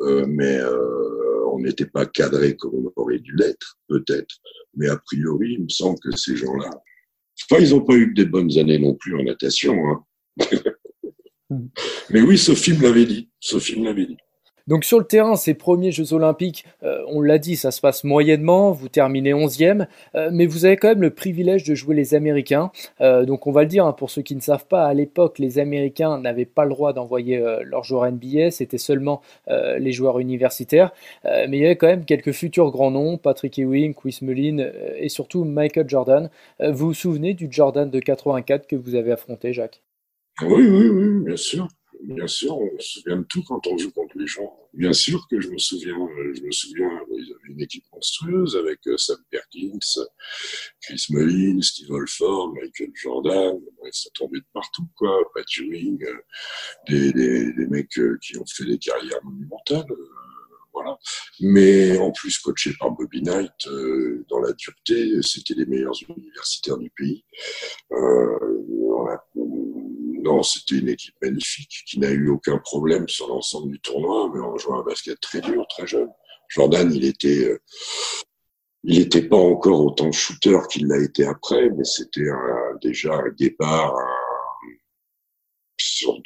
[0.00, 4.36] euh, mais euh, on n'était pas cadré comme on aurait dû l'être, peut-être.
[4.74, 6.70] Mais a priori, il me semble que ces gens-là,
[7.50, 9.74] enfin, ils n'ont pas eu des bonnes années non plus en natation.
[9.88, 10.04] Hein.
[12.10, 13.30] mais oui, Sophie me l'avait dit.
[13.40, 14.16] Sophie me l'avait dit.
[14.70, 18.04] Donc sur le terrain, ces premiers Jeux Olympiques, euh, on l'a dit, ça se passe
[18.04, 22.14] moyennement, vous terminez 11e, euh, mais vous avez quand même le privilège de jouer les
[22.14, 22.70] Américains.
[23.00, 25.40] Euh, donc on va le dire, hein, pour ceux qui ne savent pas, à l'époque,
[25.40, 30.92] les Américains n'avaient pas le droit d'envoyer leurs joueurs NBA, c'était seulement les joueurs universitaires.
[31.24, 35.08] mais il y avait quand même quelques futurs grands noms, Patrick Ewing, Chris Mullin et
[35.08, 36.30] surtout Michael Jordan.
[36.60, 39.82] vous vous souvenez du Jordan de 84 que vous avez affronté, Jacques?
[40.42, 41.66] Oui, oui, oui, bien sûr.
[42.02, 44.56] Bien sûr, on se souvient de tout quand on joue contre les gens.
[44.72, 48.56] Bien sûr que je me souviens, euh, je me souviens, ils avaient une équipe monstrueuse
[48.56, 49.78] avec euh, Sam Perkins,
[50.80, 53.60] Chris Mullin, Steve Holford, Michael Jordan,
[53.90, 55.18] ça tombait de partout, quoi.
[55.34, 57.88] Pat Ewing, euh, des, mecs
[58.22, 59.84] qui ont fait des carrières monumentales.
[60.72, 60.98] Voilà.
[61.40, 63.68] Mais en plus, coaché par Bobby Knight,
[64.28, 67.24] dans la dureté, c'était les meilleurs universitaires du pays.
[67.92, 68.38] Euh,
[70.22, 74.40] non, c'était une équipe magnifique qui n'a eu aucun problème sur l'ensemble du tournoi, mais
[74.40, 76.10] on jouait un basket très dur, très jeune.
[76.48, 77.58] Jordan, il était, euh,
[78.84, 82.30] il n'était pas encore autant shooter qu'il l'a été après, mais c'était
[82.82, 83.94] déjà un départ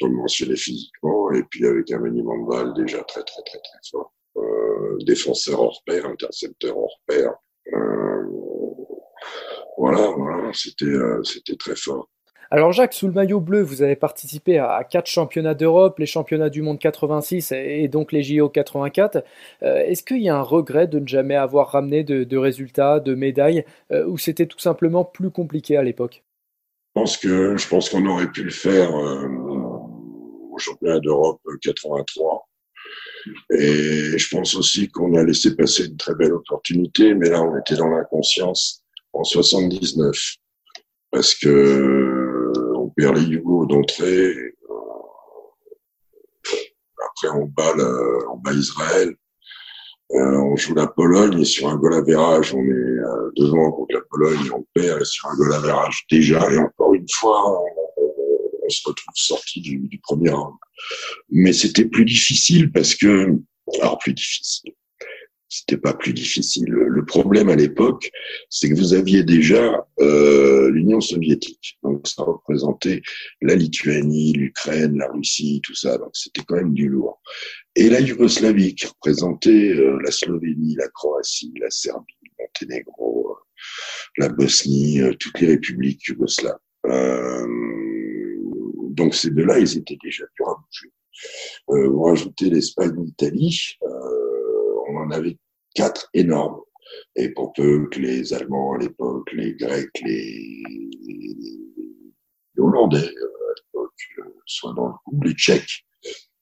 [0.03, 4.13] mentionné physiquement et puis avec un maniement de balle déjà très très très très fort.
[4.37, 7.33] Euh, défenseur hors pair, intercepteur hors pair.
[7.73, 8.23] Euh,
[9.77, 12.09] voilà, voilà, c'était euh, c'était très fort.
[12.51, 16.49] Alors Jacques, sous le maillot bleu, vous avez participé à quatre championnats d'Europe, les championnats
[16.49, 19.23] du monde 86 et donc les JO 84.
[19.63, 23.15] Euh, est-ce qu'il y a un regret de ne jamais avoir ramené de, résultats, de
[23.15, 26.23] médailles, euh, ou c'était tout simplement plus compliqué à l'époque?
[26.95, 32.47] Je pense qu'on aurait pu le faire euh, au championnat d'Europe 83.
[33.51, 37.57] Et je pense aussi qu'on a laissé passer une très belle opportunité, mais là on
[37.57, 40.15] était dans l'inconscience en 79
[41.15, 44.35] parce que on perd les Yougos d'entrée.
[47.07, 47.73] Après, on bat,
[48.33, 49.15] on bat Israël.
[50.11, 53.95] Euh, on joue la Pologne et sur un goal average, on est euh, devant contre
[53.95, 56.51] la Pologne, on perd et sur un goal average déjà.
[56.51, 60.55] Et encore une fois, on, se retrouve sorti du, du premier round.
[61.29, 63.37] Mais c'était plus difficile parce que,
[63.79, 64.73] alors plus difficile
[65.55, 66.69] c'était pas plus difficile.
[66.69, 68.11] Le problème à l'époque,
[68.49, 73.01] c'est que vous aviez déjà euh, l'Union soviétique, donc ça représentait
[73.41, 77.21] la Lituanie, l'Ukraine, la Russie, tout ça, donc c'était quand même du lourd.
[77.75, 83.41] Et la Yougoslavie qui représentait euh, la Slovénie, la Croatie, la Serbie, le Monténégro, euh,
[84.17, 86.59] la Bosnie, toutes les républiques yougoslaves.
[88.89, 90.57] donc ces deux-là, ils étaient déjà durs à
[91.67, 95.37] vous rajoutez l'Espagne, l'Italie, on en avait
[95.75, 96.61] quatre énormes.
[97.15, 100.63] Et pour peu que les Allemands à l'époque, les Grecs, les,
[102.57, 105.85] Hollandais euh, à l'époque euh, soient dans le coup, les Tchèques.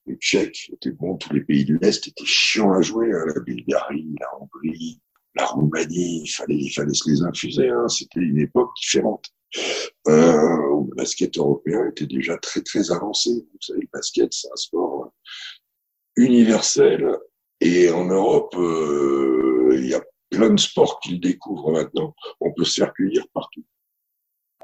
[0.05, 3.41] Les Tchèques étaient bons, tous les pays de l'Est étaient chiants à jouer, hein, la
[3.41, 5.01] Bulgarie, la Hongrie,
[5.35, 9.25] la Roumanie, il fallait, il fallait se les infuser, hein, c'était une époque différente.
[10.07, 13.29] Euh, où le basket européen était déjà très très avancé.
[13.29, 15.13] Vous savez, le basket, c'est un sport
[16.15, 17.07] universel
[17.63, 22.13] et en Europe, euh, il y a plein de sports qu'ils découvrent maintenant.
[22.41, 23.63] On peut se faire cueillir partout.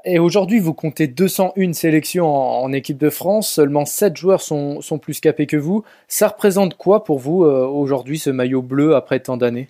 [0.04, 3.50] Et aujourd'hui, vous comptez 201 sélections en, équipe de France.
[3.50, 5.82] Seulement 7 joueurs sont, sont, plus capés que vous.
[6.08, 9.68] Ça représente quoi pour vous euh, aujourd'hui, ce maillot bleu, après tant d'années?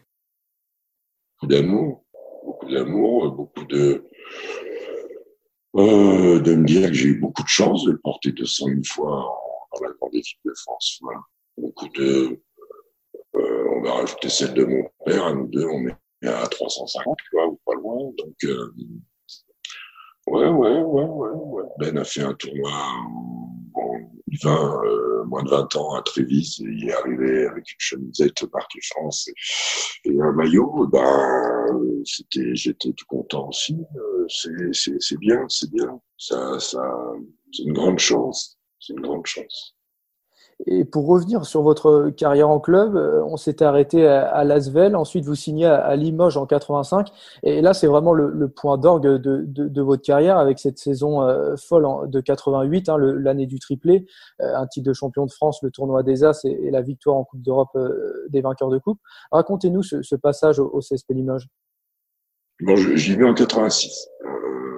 [1.41, 2.05] Beaucoup d'amour.
[2.45, 4.05] Beaucoup d'amour, beaucoup de.
[5.77, 9.25] Euh, de me dire que j'ai eu beaucoup de chance de le porter 201 fois
[9.73, 10.99] dans la grande équipe de France.
[11.01, 11.21] Voilà.
[11.57, 12.41] Beaucoup de,
[13.71, 17.37] on va rajouter celle de mon père, à nous deux, on est à 350, tu
[17.37, 17.97] vois, ou pas loin.
[18.19, 18.73] Donc, euh,
[20.27, 21.65] ouais, ouais, ouais, ouais, ouais.
[21.79, 22.73] Ben a fait un tournoi
[23.75, 24.11] en
[24.43, 28.81] 20, euh, moins de 20 ans à Trévis, il est arrivé avec une chemisette partie
[28.95, 30.87] France et, et un maillot.
[30.93, 33.77] Ben, j'étais tout content aussi.
[34.29, 36.01] c'est, c'est, c'est bien, c'est bien.
[36.19, 36.83] Ça, ça,
[37.53, 38.59] c'est une grande chance.
[38.79, 39.75] C'est une grande chance.
[40.67, 45.25] Et pour revenir sur votre carrière en club, euh, on s'était arrêté à, Lasvel, ensuite
[45.25, 47.09] vous signez à, Limoges en 85,
[47.43, 51.57] et là c'est vraiment le, point d'orgue de, de, votre carrière avec cette saison euh,
[51.57, 54.07] folle de 88, hein, l'année du triplé,
[54.43, 57.25] euh, un titre de champion de France, le tournoi des As et, la victoire en
[57.25, 57.77] Coupe d'Europe
[58.29, 59.01] des vainqueurs de coupe.
[59.33, 61.49] Racontez-nous ce, passage au, CSP Limoges.
[62.61, 64.09] Bon, j'y vais en 86.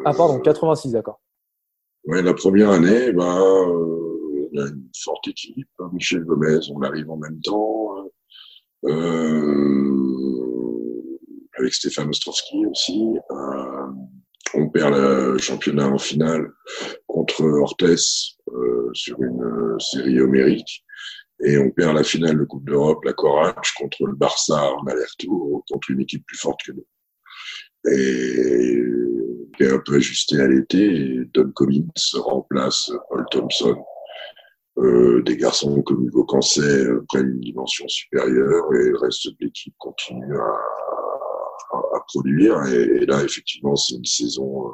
[0.05, 1.21] ah pardon, 86, d'accord.
[2.07, 3.38] Ouais, la première année, bah,
[4.52, 5.68] y a une forte équipe.
[5.92, 8.10] Michel Gomez, on arrive en même temps.
[8.84, 10.12] Euh,
[11.58, 13.06] avec Stéphane Ostrowski aussi.
[13.30, 13.86] Euh,
[14.54, 16.50] on perd le championnat en finale
[17.06, 20.84] contre euh, sur une série homérique.
[21.44, 25.64] Et on perd la finale de Coupe d'Europe, la Courage, contre le Barça en aller-retour,
[25.68, 26.86] contre une équipe plus forte que nous.
[27.90, 28.80] Et
[29.62, 33.84] est un peu ajusté à l'été Don Collins remplace Paul Thompson.
[34.78, 39.37] Euh, des garçons comme Hugo Cancet euh, prennent une dimension supérieure et le reste de
[39.40, 40.56] l'équipe continue à,
[41.72, 42.62] à, produire.
[42.64, 44.72] Et, là, effectivement, c'est une saison, euh,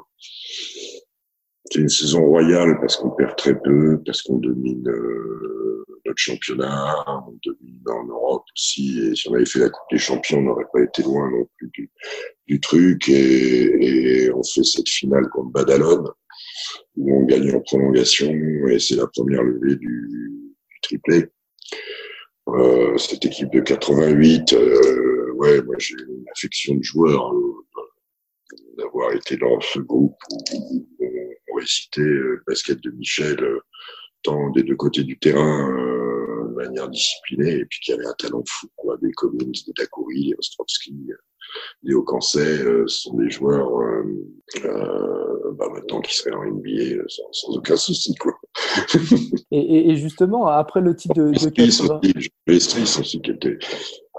[1.64, 7.04] c'est une saison royale parce qu'on perd très peu, parce qu'on domine euh, notre championnat,
[7.26, 9.00] on domine en Europe aussi.
[9.00, 11.48] Et si on avait fait la Coupe des Champions, on n'aurait pas été loin non
[11.56, 11.90] plus du,
[12.46, 13.08] du truc.
[13.08, 16.08] Et, et, on fait cette finale contre Badalone
[16.96, 18.32] où on gagne en prolongation
[18.68, 21.26] et c'est la première levée du, du triplé.
[22.48, 27.58] Euh, cette équipe de 88, euh, ouais, moi j'ai une affection de joueur euh,
[28.78, 30.16] d'avoir été dans ce groupe
[30.54, 30.88] où,
[31.50, 33.60] on récitait le basket de Michel euh,
[34.22, 38.06] tant des deux côtés du terrain euh, de manière disciplinée et puis qu'il y avait
[38.06, 41.10] un talent fou, quoi, des Commons, des Dakouri, des Ostrovski,
[41.82, 44.04] Léo Cancet, euh, sont des joueurs euh,
[44.64, 48.14] euh, bah maintenant qui seraient en NBA sans, sans aucun souci.
[48.14, 48.32] Quoi.
[49.50, 52.00] et, et, justement, après le titre de, de 80...
[52.46, 53.58] Estris aussi, qui était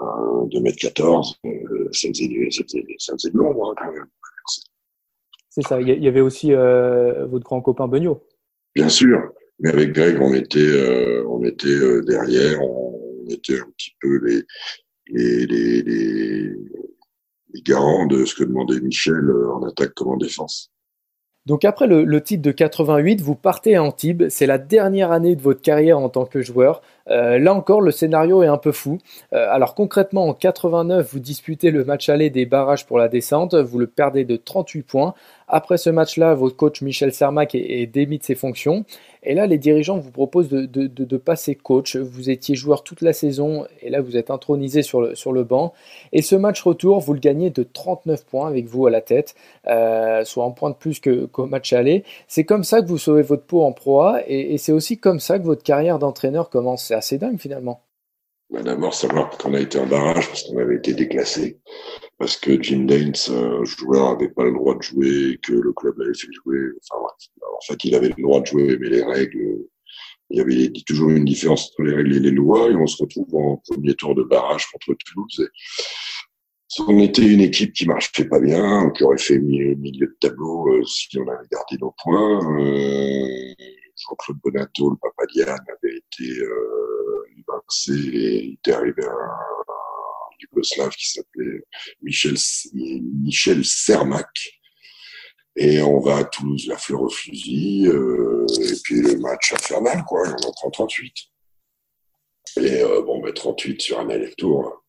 [0.02, 4.06] euh, 2m14, euh, ça faisait, faisait long hein, quand même.
[5.50, 8.22] C'est ça, il y avait aussi euh, votre grand copain Beugnot.
[8.74, 14.24] Bien sûr, mais avec Greg, on était, on était derrière, on était un petit peu
[14.24, 14.42] les,
[15.08, 16.52] les, les, les,
[17.54, 20.70] les garants de ce que demandait Michel euh, en attaque comme en défense.
[21.46, 24.24] Donc après le, le, titre de 88, vous partez à Antibes.
[24.28, 26.82] C'est la dernière année de votre carrière en tant que joueur.
[27.08, 28.98] Euh, là encore, le scénario est un peu fou.
[29.32, 33.54] Euh, alors concrètement, en 89, vous disputez le match aller des barrages pour la descente.
[33.54, 35.14] Vous le perdez de 38 points.
[35.52, 38.84] Après ce match-là, votre coach Michel Sermac est, démis de ses fonctions.
[39.24, 41.96] Et là, les dirigeants vous proposent de, passer coach.
[41.96, 45.42] Vous étiez joueur toute la saison et là, vous êtes intronisé sur le, sur le
[45.42, 45.72] banc.
[46.12, 49.34] Et ce match retour, vous le gagnez de 39 points avec vous à la tête,
[49.66, 52.04] euh, soit un point de plus qu'au match aller.
[52.28, 55.18] C'est comme ça que vous sauvez votre peau en proie et, et c'est aussi comme
[55.18, 56.84] ça que votre carrière d'entraîneur commence.
[56.84, 57.82] C'est assez dingue finalement.
[58.50, 61.60] Bah D'abord, savoir qu'on a été en barrage parce qu'on avait été déclassé
[62.20, 65.98] parce que Jim Daines, un joueur, n'avait pas le droit de jouer, que le club
[65.98, 66.58] l'avait fait jouer.
[66.82, 69.56] Enfin, en fait, il avait le droit de jouer, mais les règles,
[70.28, 73.02] il y avait toujours une différence entre les règles et les lois, et on se
[73.02, 75.48] retrouve en premier tour de barrage contre Toulouse.
[76.78, 80.16] Et on était une équipe qui marchait pas bien, qui aurait fait milieu, milieu de
[80.20, 82.60] tableau euh, si on avait gardé nos points.
[82.60, 83.54] Euh,
[83.96, 89.59] Jean-Claude Bonato, le papa Diane, avait été euh, évincé et il était arrivé un,
[90.42, 91.62] yougoslave qui s'appelait
[92.02, 92.34] Michel,
[92.72, 94.28] Michel Sermac.
[95.56, 100.04] Et on va à Toulouse, la fleur au fusil, euh, et puis le match infernal,
[100.06, 101.12] quoi, on en prend 38.
[102.56, 104.84] Et euh, bon, ben 38 sur un aller-retour,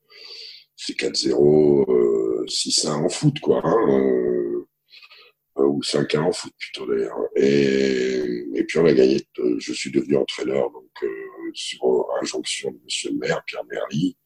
[0.76, 4.31] c'est 4-0, euh, 6-1 en foot, quoi, hein, euh,
[5.68, 7.18] ou 5-1 en foot plutôt d'ailleurs.
[7.36, 9.22] Et, et puis on a gagné,
[9.58, 11.08] je suis devenu entraîneur, donc euh,
[11.54, 14.18] sur injonction de monsieur le maire, Pierre Merly,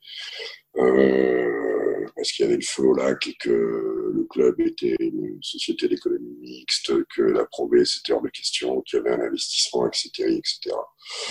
[0.78, 5.40] euh, parce qu'il y avait le feu au lac et que le club était une
[5.42, 9.88] société d'économie mixte, que la probée c'était hors de question, qu'il y avait un investissement,
[9.88, 10.76] etc., etc.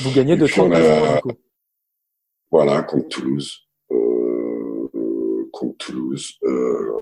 [0.01, 1.21] Vous gagnez de 30 a...
[2.51, 3.67] Voilà, contre Toulouse.
[3.91, 6.39] Euh, contre Toulouse.
[6.45, 6.93] Euh,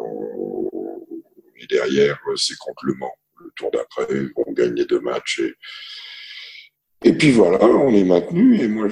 [1.66, 3.14] derrière, c'est contre Le Mans.
[3.38, 5.54] Le tour d'après, on gagne les deux matchs et
[7.04, 8.60] et puis voilà, on est maintenu.
[8.60, 8.86] Et moi,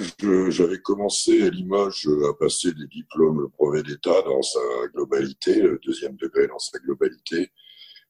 [0.48, 4.58] j'avais commencé à Limoges à passer des diplômes, le brevet d'État dans sa
[4.92, 7.50] globalité, le deuxième degré dans sa globalité.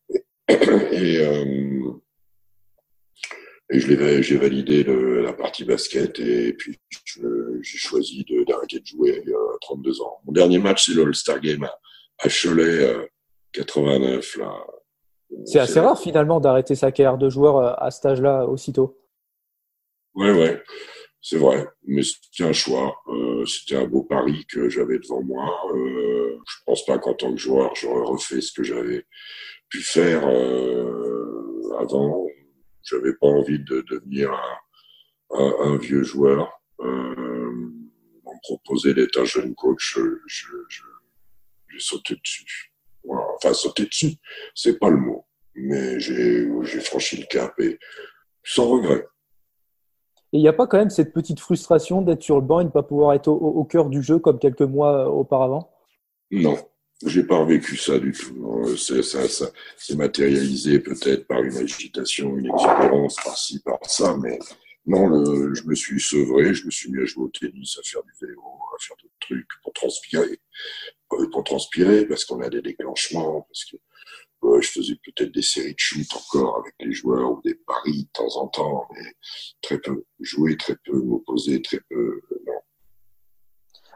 [0.09, 1.93] Et, et, euh,
[3.73, 10.01] et j'ai validé la partie basket et puis j'ai choisi d'arrêter de, jouer à 32
[10.01, 10.21] ans.
[10.25, 11.69] Mon dernier match, c'est l'All-Star Game
[12.19, 13.07] à, Cholet, euh,
[13.53, 14.37] 89.
[14.37, 14.67] là.
[15.45, 18.99] C'est assez rare finalement d'arrêter sa carrière de joueur euh, à cet âge-là aussitôt.
[20.15, 20.63] Ouais, ouais,
[21.23, 21.67] c'est vrai.
[21.85, 22.97] Mais c'était un choix.
[23.09, 25.49] Euh, c'était un beau pari que j'avais devant moi.
[25.75, 29.07] Euh, je pense pas qu'en tant que joueur, j'aurais refait ce que j'avais
[29.69, 32.27] pu faire euh, avant.
[32.83, 36.51] J'avais pas envie de devenir un, un, un vieux joueur.
[36.81, 37.71] Euh,
[38.25, 39.95] on me proposait d'être un jeune coach.
[39.95, 40.83] Je, je,
[41.69, 42.70] j'ai sauté dessus.
[43.43, 44.17] Enfin, sauté dessus,
[44.55, 45.27] c'est pas le mot.
[45.55, 46.49] Mais j'ai,
[46.81, 47.79] franchi le cap et
[48.45, 49.07] sans regret.
[50.33, 52.65] Et il n'y a pas quand même cette petite frustration d'être sur le banc et
[52.65, 55.73] de ne pas pouvoir être au, au, cœur du jeu comme quelques mois euh, auparavant?
[56.31, 56.57] Non,
[57.05, 58.77] j'ai pas revécu ça du tout.
[58.77, 64.39] C'est, ça, ça c'est matérialisé peut-être par une agitation, une exubérance par-ci, par ça, mais
[64.87, 67.83] Non, le, je me suis sevré, je me suis mis à jouer au tennis, à
[67.83, 70.41] faire du vélo, à faire d'autres trucs pour transpirer.
[71.11, 73.77] Pour transpirer, parce qu'on a des déclenchements, parce que
[74.63, 78.09] je faisais peut-être des séries de shoot encore avec les joueurs ou des paris de
[78.13, 79.13] temps en temps, mais
[79.61, 80.05] très peu.
[80.21, 82.61] Jouer très peu, m'opposer très peu, non.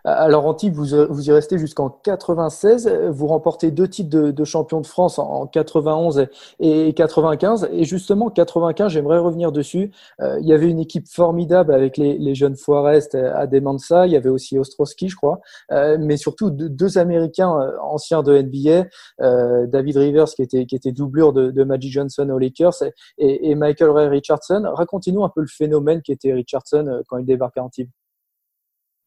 [0.04, 2.88] Alors Antibes, vous, vous y restez jusqu'en 96.
[3.10, 6.26] Vous remportez deux titres de, de, champion de France en 91
[6.60, 7.68] et 95.
[7.72, 9.90] Et justement, 95, j'aimerais revenir dessus.
[10.20, 14.06] Euh, il y avait une équipe formidable avec les, les jeunes Forest, Ademansa.
[14.06, 15.40] Il y avait aussi Ostrowski, je crois.
[15.72, 18.88] Euh, mais surtout deux, deux, Américains euh, anciens de NBA,
[19.20, 22.82] euh, David Rivers qui était, qui était doublure de, de Magic Johnson aux Lakers
[23.18, 24.64] et, et Michael Ray Richardson.
[24.72, 27.90] Racontez-nous un peu le phénomène qui était Richardson euh, quand il débarque à Antibes.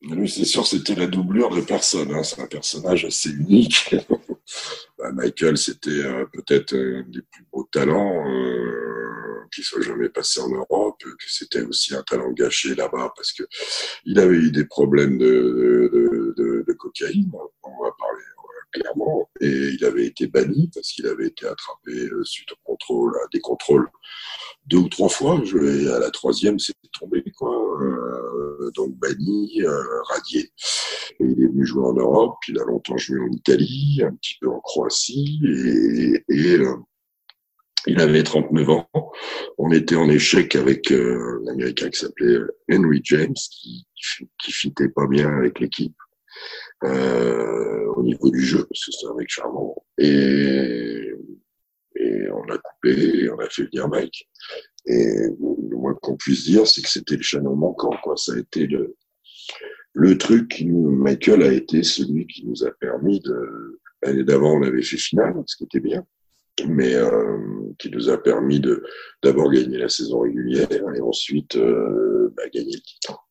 [0.02, 2.14] Lui, c'est sûr, c'était la doublure de personne.
[2.14, 2.24] Hein.
[2.24, 3.96] C'est un personnage assez unique.
[4.98, 10.40] bah, Michael, c'était euh, peut-être un des plus beaux talents euh, qui soit jamais passé
[10.40, 13.44] en Europe, que c'était aussi un talent gâché là-bas parce que
[14.06, 17.32] il avait eu des problèmes de, de, de, cocaïne,
[17.64, 18.24] on va parler
[18.72, 23.16] clairement, et il avait été banni parce qu'il avait été attrapé euh, suite au contrôle,
[23.18, 23.90] à des contrôles
[24.66, 25.40] deux ou trois fois.
[25.44, 27.52] Je, et à la troisième, c'était tombé, quoi.
[27.82, 28.37] Euh,
[28.76, 30.52] donc banni, euh, radié.
[31.20, 32.36] Il est venu jouer en Europe.
[32.48, 35.40] Il a longtemps joué en Italie, un petit peu en Croatie,
[36.30, 36.76] et, euh,
[37.86, 38.90] il avait 39 ans.
[39.58, 42.40] On était en échec avec euh, un Américain qui s'appelait
[42.72, 43.88] Henry James, qui,
[44.44, 45.96] qui fitait pas bien avec l'équipe.
[46.84, 49.76] Euh, au niveau du jeu, parce que c'est un mec charmant.
[49.98, 51.12] Et,
[51.96, 54.30] et on a coupé, on a fait venir Mike.
[54.88, 55.06] Et
[55.70, 58.16] le moins qu'on puisse dire, c'est que c'était le chaînon manquant, quoi.
[58.18, 63.20] Ça a été le, truc qui nous, Michael a été celui qui nous a permis
[63.20, 66.06] de, l'année d'avant, on avait fait finale, ce qui était bien,
[66.68, 67.38] mais euh,
[67.78, 68.84] qui nous a permis de
[69.22, 73.27] d'abord gagner la saison régulière et ensuite euh, bah, gagner le titre.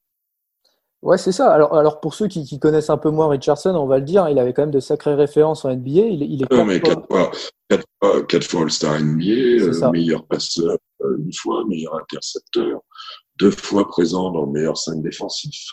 [1.06, 1.52] Ouais, c'est ça.
[1.52, 4.28] Alors, alors pour ceux qui, qui, connaissent un peu moins Richardson, on va le dire,
[4.28, 6.00] il avait quand même de sacrées références en NBA.
[6.00, 7.30] Il, il est non, mais quatre fois,
[7.68, 12.80] quatre fois, quatre fois All-Star NBA, euh, meilleur passeur euh, une fois, meilleur intercepteur,
[13.38, 15.68] deux fois présent dans le meilleur 5 défensif.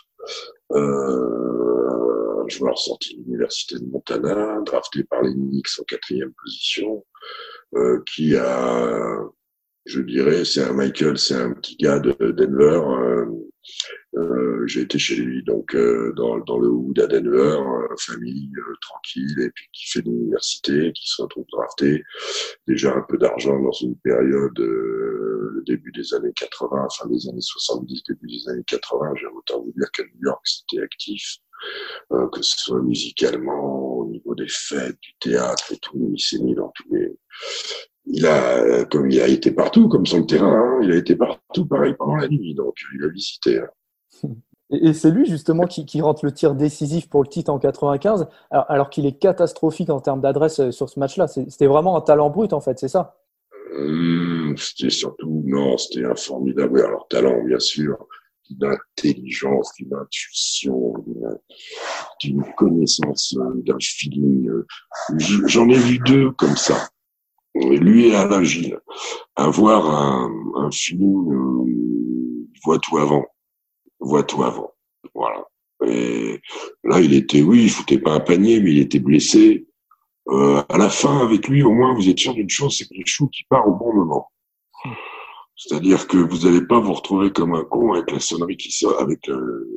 [0.70, 7.04] Euh, un joueur sorti de l'université de Montana, drafté par les Knicks en quatrième position,
[7.74, 9.18] euh, qui a,
[9.84, 12.80] je dirais, c'est un Michael, c'est un petit gars de Denver.
[14.16, 17.94] Euh, euh, j'ai été chez lui donc euh, dans, dans le Hood à Denver, euh,
[17.98, 18.50] famille
[18.80, 22.02] tranquille et puis qui fait l'université, qui se retrouve drafté,
[22.66, 27.40] déjà un peu d'argent dans une période le début des années 80, fin des années
[27.40, 29.14] 70, début des années 80.
[29.20, 31.38] J'ai autant vous dire qu'à New York c'était actif.
[32.12, 36.38] Euh, que ce soit musicalement, au niveau des fêtes, du théâtre et tout, il s'est
[36.38, 37.16] mis dans tous les.
[38.06, 41.16] Il a, comme il a été partout, comme sur le terrain, hein, il a été
[41.16, 43.60] partout, pareil pendant la nuit, donc il a visité.
[43.60, 43.68] Hein.
[44.70, 48.28] Et, c'est lui justement qui, qui, rentre le tir décisif pour le titre en 95,
[48.50, 51.28] alors, qu'il est catastrophique en termes d'adresse euh, sur ce match-là.
[51.28, 53.16] C'était vraiment un talent brut en fait, c'est ça?
[53.76, 56.80] Mmh, C'était surtout, non, c'était un formidable.
[56.80, 58.06] Alors talent, bien sûr,
[58.50, 60.94] d'intelligence, d'une intuition,
[62.20, 64.48] d'une connaissance, euh, d'un feeling.
[64.48, 64.66] Euh,
[65.46, 66.88] j'en ai vu deux comme ça.
[67.54, 68.78] Lui et Alain Gilles.
[69.36, 73.24] Avoir un, un feeling, euh, voit tout avant.
[74.04, 74.72] Voit tout avant.
[75.14, 75.44] Voilà.
[75.86, 76.40] Et
[76.84, 79.66] là, il était, oui, il foutait pas un panier, mais il était blessé.
[80.28, 82.94] Euh, à la fin, avec lui, au moins, vous êtes sûr d'une chose, c'est que
[82.94, 84.30] les choux qui part au bon moment.
[85.56, 89.00] C'est-à-dire que vous n'allez pas vous retrouver comme un con avec la sonnerie qui sort,
[89.00, 89.68] avec euh,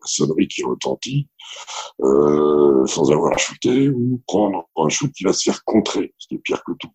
[0.00, 1.28] la sonnerie qui retentit,
[2.02, 6.34] euh, sans avoir shooté, ou prendre un shoot qui va se faire contrer, ce qui
[6.34, 6.90] est pire que tout,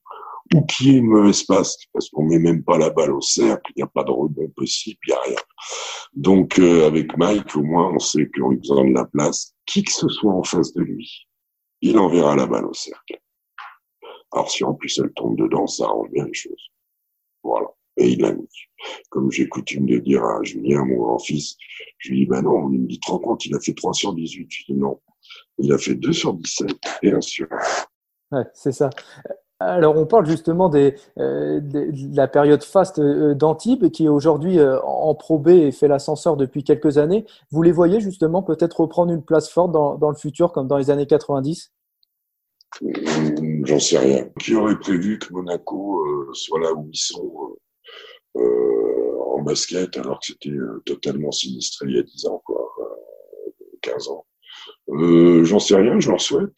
[0.53, 3.71] ou qui est une mauvaise passe, parce qu'on met même pas la balle au cercle,
[3.75, 5.39] il n'y a pas de rebond possible, il n'y a rien.
[6.13, 9.91] Donc euh, avec Mike, au moins, on sait qu'en lui de la place, qui que
[9.91, 11.27] ce soit en face de lui,
[11.81, 13.19] il enverra la balle au cercle.
[14.31, 16.71] Alors si en plus elle tombe dedans, ça arrange bien les choses.
[17.43, 17.67] Voilà.
[17.97, 18.49] Et il a mis.
[19.09, 21.55] Comme j'ai coutume de dire à Julien, mon grand-fils,
[21.99, 24.13] je lui dis, ben non, il me dit, 30 compte, il a fait 3 sur
[24.13, 24.47] 18.
[24.49, 24.99] Je dis, non.
[25.59, 26.69] Il a fait 2 sur 17
[27.03, 27.47] et 1 sur
[28.31, 28.37] 1.
[28.37, 28.89] Ouais, c'est ça.
[29.59, 34.59] Alors, on parle justement des, euh, de la période faste euh, d'Antibes qui est aujourd'hui
[34.59, 37.25] euh, en Pro B et fait l'ascenseur depuis quelques années.
[37.51, 40.77] Vous les voyez justement peut-être reprendre une place forte dans, dans le futur comme dans
[40.77, 41.71] les années 90
[43.65, 44.29] J'en sais rien.
[44.39, 47.57] Qui aurait prévu que Monaco euh, soit là où ils sont
[48.37, 52.41] euh, euh en basket alors que c'était euh, totalement sinistré il y a 10 ans,
[52.45, 52.71] quoi,
[53.81, 54.25] 15 ans?
[54.87, 56.57] J'en sais rien, je leur souhaite.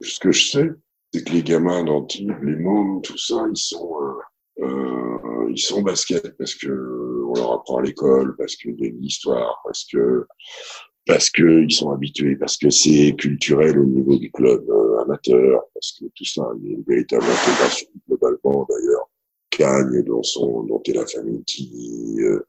[0.00, 0.70] Ce que je sais,
[1.12, 3.90] c'est que les gamins d'Antibes, les mômes, tout ça, ils sont
[4.58, 6.70] Euh, ils sont basket parce que
[7.28, 10.26] on leur apprend à l'école, parce qu'il y a une histoire, parce que
[11.06, 15.62] parce que ils sont habitués, parce que c'est culturel au niveau du club euh, amateur,
[15.74, 19.10] parce que tout ça, il y a une véritable intégration globalement d'ailleurs.
[19.50, 22.40] Cagne, dont son, dont est la famille qui, euh,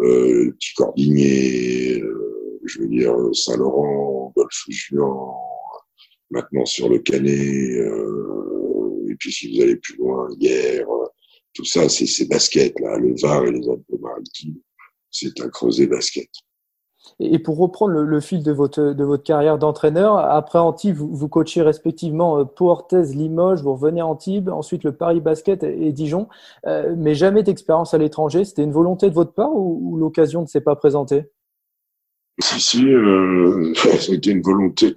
[0.00, 5.32] euh, Cordinier, euh, je veux dire Saint-Laurent, Golfe Juan,
[6.30, 10.86] maintenant sur le Canet, euh, et puis si vous allez plus loin, hier,
[11.54, 14.56] tout ça, c'est ces baskets là, le Var et les Alpes-Maritimes,
[15.10, 16.28] c'est un creuset basket.
[17.20, 21.14] Et pour reprendre le, le, fil de votre, de votre carrière d'entraîneur, après Antibes, vous,
[21.14, 26.28] vous coachez respectivement Pau-Orthez, Limoges, vous revenez à Antibes, ensuite le Paris Basket et Dijon,
[26.66, 28.44] euh, mais jamais d'expérience à l'étranger.
[28.44, 31.30] C'était une volonté de votre part ou, ou l'occasion ne s'est pas présentée?
[32.38, 34.94] Si, si, euh, c'était une volonté.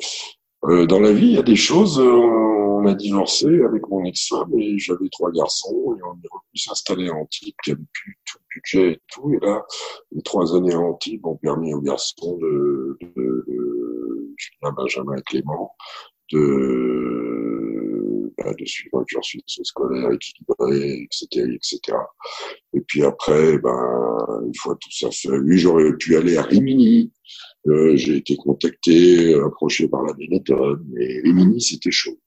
[0.65, 1.99] Euh, dans la vie, il y a des choses.
[1.99, 6.55] Euh, on a divorcé avec mon ex-femme et j'avais trois garçons et on est revenu
[6.55, 9.33] s'installer à Antibes, qui avait plus tout le budget et tout.
[9.33, 9.65] Et là,
[10.11, 15.21] les trois années à Antibes ont permis aux garçons de, de, de Julien, Benjamin et
[15.23, 15.75] Clément
[16.31, 17.49] de,
[18.37, 21.97] bah, de suivre un cursus scolaire équilibré, etc., etc.
[22.73, 27.11] Et puis après, ben, une fois tout ça fait, oui, j'aurais pu aller à Rimini.
[27.67, 32.17] Euh, j'ai été contacté, approché par la Benetton, mais Rimini, c'était chaud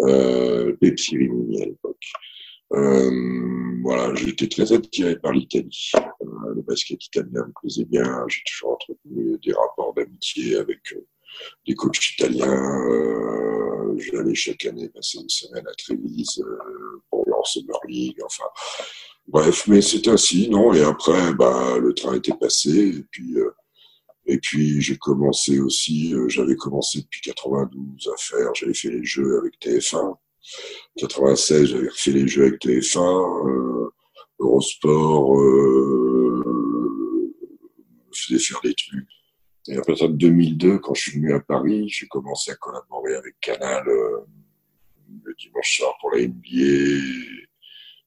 [0.00, 2.04] euh, Pepsi Rimini à l'époque.
[2.72, 3.10] Euh,
[3.82, 5.92] voilà, j'étais très attiré par l'Italie.
[5.96, 8.24] Euh, le basket italien me plaisait bien.
[8.28, 11.06] J'ai toujours entretenu des rapports d'amitié avec euh,
[11.66, 12.90] des coachs italiens.
[12.90, 18.18] Euh, J'allais chaque année passer une semaine à Trévise euh, pour leur Summer League.
[18.24, 18.44] Enfin,
[19.28, 20.74] bref, mais c'est ainsi, non?
[20.74, 22.88] Et après, bah, le train était passé.
[22.88, 23.36] Et puis,
[24.26, 29.04] et puis j'ai commencé aussi, euh, j'avais commencé depuis 92 à faire, j'avais fait les
[29.04, 30.16] jeux avec TF1.
[30.96, 33.48] 96, j'avais refait les jeux avec TF1.
[33.48, 33.90] Euh,
[34.38, 36.36] Eurosport euh,
[38.12, 39.08] faisait faire des trucs.
[39.68, 43.16] Et à partir de 2002, quand je suis venu à Paris, j'ai commencé à collaborer
[43.16, 44.20] avec Canal euh,
[45.24, 47.45] le dimanche soir pour la NBA.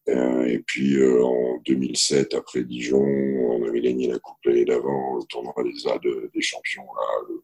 [0.09, 5.17] Euh, et puis euh, en 2007, après Dijon, on avait gagné la coupe l'année d'avant,
[5.17, 6.87] le tournoi des A de, des champions,
[7.27, 7.43] le,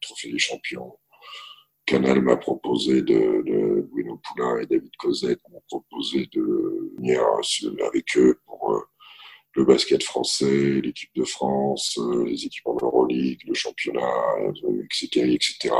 [0.00, 0.96] trophée des champions.
[1.84, 7.20] Canal m'a proposé de, Bruno Poulain et David Cosette m'ont proposé de venir
[7.86, 8.80] avec eux pour euh,
[9.54, 14.36] le basket français, l'équipe de France, les équipes en Euroleague, le championnat,
[14.84, 15.74] etc., etc.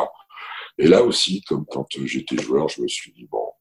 [0.78, 3.52] Et là aussi, comme quand j'étais joueur, je me suis dit bon,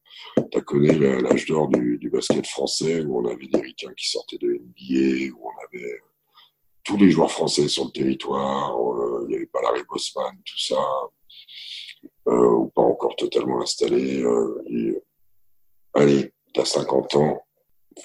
[0.51, 4.47] tu connais l'âge d'or du, basket français où on avait des ricains qui sortaient de
[4.47, 5.99] NBA, où on avait
[6.84, 10.57] tous les joueurs français sur le territoire, euh, il n'y avait pas Larry Bosman, tout
[10.57, 10.82] ça,
[12.30, 14.24] euh, ou pas encore totalement installé.
[14.24, 15.03] Euh, et,
[15.93, 17.41] allez, tu as 50 ans,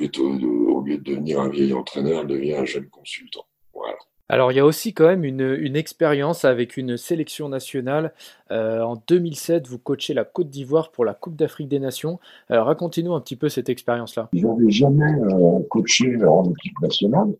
[0.01, 3.47] au lieu de devenir un vieil entraîneur, deviens un jeune consultant.
[3.73, 3.97] Voilà.
[4.29, 8.15] Alors il y a aussi quand même une, expérience avec une sélection nationale.
[8.51, 12.19] Euh, en 2007, vous coachez la Côte d'Ivoire pour la Coupe d'Afrique des Nations.
[12.49, 14.31] Alors racontez-nous un petit peu cette expérience-là.
[14.33, 17.35] Je n'avais jamais euh, coaché en équipe nationale.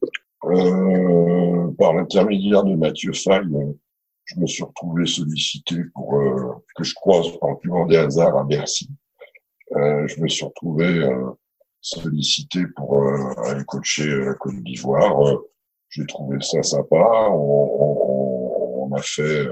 [0.45, 3.47] Euh, par l'intermédiaire de Mathieu Faye,
[4.25, 7.97] je me suis retrouvé sollicité pour euh, que je croise par le plus grand des
[7.97, 8.89] hasards à Bercy.
[9.77, 11.09] Euh, je me suis retrouvé
[11.81, 13.03] sollicité pour
[13.45, 15.17] aller coacher la Côte d'Ivoire
[15.93, 17.29] j'ai trouvé ça sympa.
[17.31, 19.47] On, a fait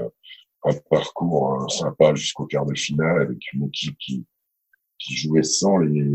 [0.63, 4.25] un parcours sympa jusqu'au quart de finale avec une équipe qui,
[4.99, 6.11] jouait sans les,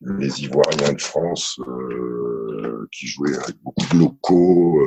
[0.00, 4.80] les Ivoiriens de France, euh, qui jouaient avec beaucoup de locaux.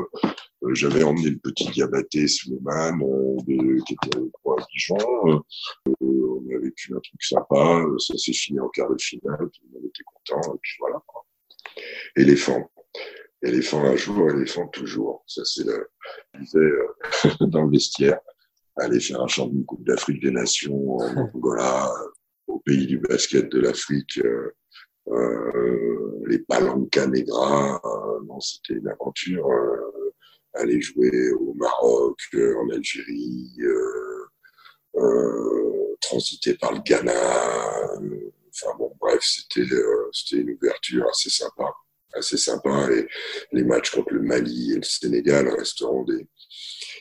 [0.63, 3.37] Euh, J'avais emmené le petit Diabaté Suleiman, euh,
[3.85, 4.97] qui était avec moi à Dijon.
[5.27, 5.39] Euh,
[6.01, 7.83] on a vécu un truc sympa.
[7.99, 9.37] Ça s'est fini en quart de finale.
[9.37, 10.55] Tout le monde était content.
[10.55, 11.03] Et puis voilà.
[11.05, 11.23] Quoi.
[12.15, 12.67] Éléphant
[13.47, 15.23] éléphant un jour, éléphant toujours.
[15.27, 15.89] Ça, c'est le,
[16.39, 16.87] disait, euh,
[17.47, 18.19] dans le vestiaire,
[18.77, 21.91] aller faire un champ d'une Coupe d'Afrique des Nations en Angola,
[22.47, 24.51] au pays du basket de l'Afrique, euh,
[25.09, 29.47] euh, les Palanca Negra, euh, non, c'était une aventure.
[29.49, 30.13] Euh,
[30.53, 33.51] aller jouer au Maroc, en Algérie,
[36.01, 37.13] transiter par le Ghana.
[38.49, 39.67] Enfin bon, bref, c'était
[40.11, 41.71] c'était une ouverture assez sympa
[42.17, 42.89] assez sympa.
[43.51, 46.05] Les matchs contre le Mali et le Sénégal resteront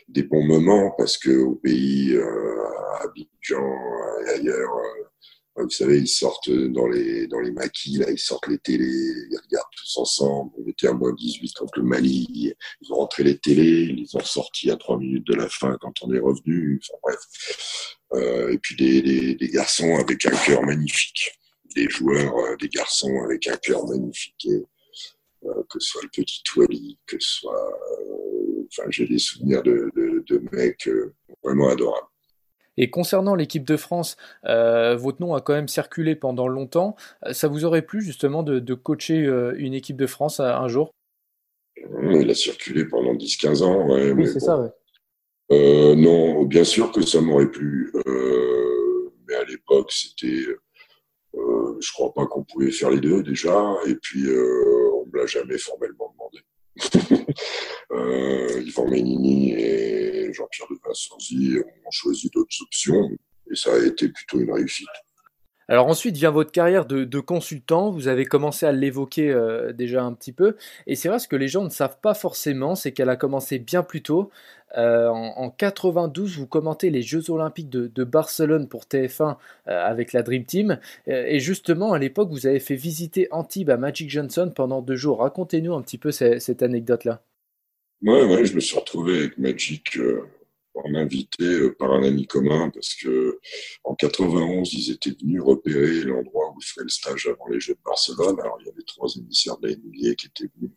[0.08, 2.62] des, bons moments parce que au pays, euh,
[2.94, 3.78] à Abidjan
[4.24, 4.76] et ailleurs,
[5.58, 9.70] euh, vous savez, ils sortent dans les, dans maquis, ils sortent les télés, ils regardent
[9.74, 10.52] tous ensemble.
[10.58, 14.16] On était à moins 18 contre le Mali, ils ont rentré les télés, ils les
[14.16, 16.80] ont sortis à trois minutes de la fin quand on est revenu.
[16.82, 17.96] Enfin bref.
[18.12, 21.32] Euh, et puis des garçons avec un cœur magnifique
[21.76, 24.48] des joueurs, des garçons avec un cœur magnifique,
[25.68, 27.78] que ce soit le petit Wally, que ce soit,
[28.66, 30.88] enfin, j'ai des souvenirs de, de, de mecs
[31.42, 32.06] vraiment adorables.
[32.78, 36.94] Et concernant l'équipe de France, euh, votre nom a quand même circulé pendant longtemps.
[37.32, 39.26] Ça vous aurait plu justement de, de coacher
[39.56, 40.90] une équipe de France un jour?
[41.76, 43.88] Il a circulé pendant 10-15 ans.
[43.88, 44.70] Ouais, oui, c'est ça, ouais.
[45.52, 47.92] Euh, non, bien sûr que ça m'aurait plu.
[47.94, 50.44] Euh, mais à l'époque, c'était.
[51.34, 53.74] Euh, je crois pas qu'on pouvait faire les deux déjà.
[53.86, 56.38] Et puis, euh, l'a jamais formellement demandé.
[57.92, 63.10] euh, Yvan Ménini et Jean-Pierre de Vincenzi ont choisi d'autres options.
[63.50, 64.88] Et ça a été plutôt une réussite.
[65.68, 70.12] Alors ensuite vient votre carrière de, consultant, vous avez commencé à l'évoquer euh, déjà un
[70.12, 70.56] petit peu,
[70.86, 73.58] et c'est vrai ce que les gens ne savent pas forcément, c'est qu'elle a commencé
[73.58, 74.30] bien plus tôt.
[74.76, 79.36] Euh, en, en, 92, vous commentez les Jeux Olympiques de, Barcelone pour TF1
[79.68, 83.76] euh, avec la Dream Team, et justement à l'époque vous avez fait visiter Antibes à
[83.76, 85.18] Magic Johnson pendant deux jours.
[85.20, 87.22] Racontez-nous un petit peu cette, cette anecdote-là.
[88.02, 89.98] Ouais, ouais, je me suis retrouvé avec Magic
[90.84, 93.38] en invité euh, par un ami commun parce que
[93.84, 97.74] en 91, ils étaient venus repérer l'endroit où ils feraient le stage avant les Jeux
[97.74, 98.38] de Barcelone.
[98.40, 100.72] Alors, il y avait trois émissaires de la NBA qui étaient venus.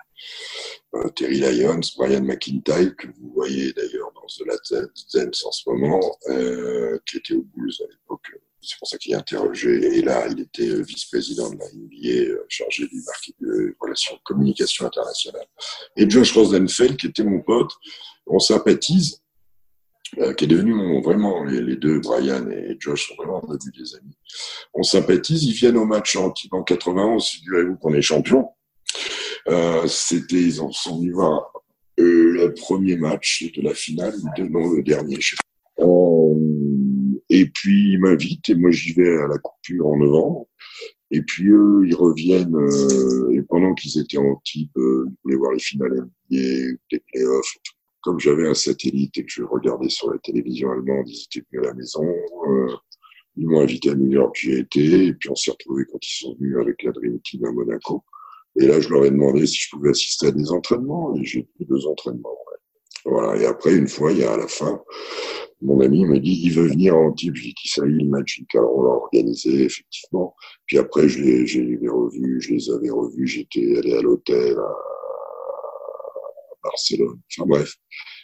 [0.96, 4.76] Euh, Terry Lyons, Brian McIntyre, que vous voyez d'ailleurs dans The Last
[5.14, 8.28] Dance en ce moment, euh, qui était au Bulls à l'époque.
[8.62, 9.98] C'est pour ça qu'il est interrogé.
[9.98, 15.48] Et là, il était vice-président de la NBA, chargé du marketing, de relations communication internationale.
[15.96, 17.72] Et Josh Rosenfeld, qui était mon pote,
[18.28, 19.22] on sympathise
[20.18, 24.18] euh, qui est devenu vraiment, les, deux, Brian et Josh, sont vraiment devenus des amis.
[24.74, 28.50] On sympathise, ils viennent au match en, en 91, figurez-vous qu'on est champion.
[29.48, 31.52] Euh, c'était, ils en sont venus voir
[32.00, 35.36] euh, le premier match de la finale, de, non, le dernier, je sais
[35.78, 35.86] pas.
[35.86, 40.48] Euh, et puis, ils m'invitent, et moi, j'y vais à la coupure en novembre.
[41.12, 45.52] Et puis, eux, ils reviennent, euh, et pendant qu'ils étaient en type, ils voulaient voir
[45.54, 45.92] les finales
[46.32, 50.72] NBA, les playoffs, tout comme j'avais un satellite et que je regardais sur la télévision
[50.72, 52.06] allemande, ils étaient venus à la maison.
[52.48, 52.68] Euh,
[53.36, 55.06] ils m'ont invité à New York, j'y ai été.
[55.08, 58.04] Et puis on s'est retrouvés quand ils sont venus avec la Dream Team à Monaco.
[58.60, 61.16] Et là, je leur ai demandé si je pouvais assister à des entraînements.
[61.16, 62.30] Et j'ai fait deux entraînements.
[62.30, 63.12] Ouais.
[63.12, 63.42] Voilà.
[63.42, 64.82] Et après, une fois, il y a à la fin,
[65.62, 67.14] mon ami me dit, il veut venir en.
[67.16, 70.36] Je dis, qui ça y est, le match, alors on l'a organisé, effectivement.
[70.66, 73.28] Puis après, je les, je les revus, je les avais revus.
[73.28, 74.58] J'étais allé à l'hôtel,
[76.64, 77.20] Barcelone.
[77.32, 77.76] Enfin bref,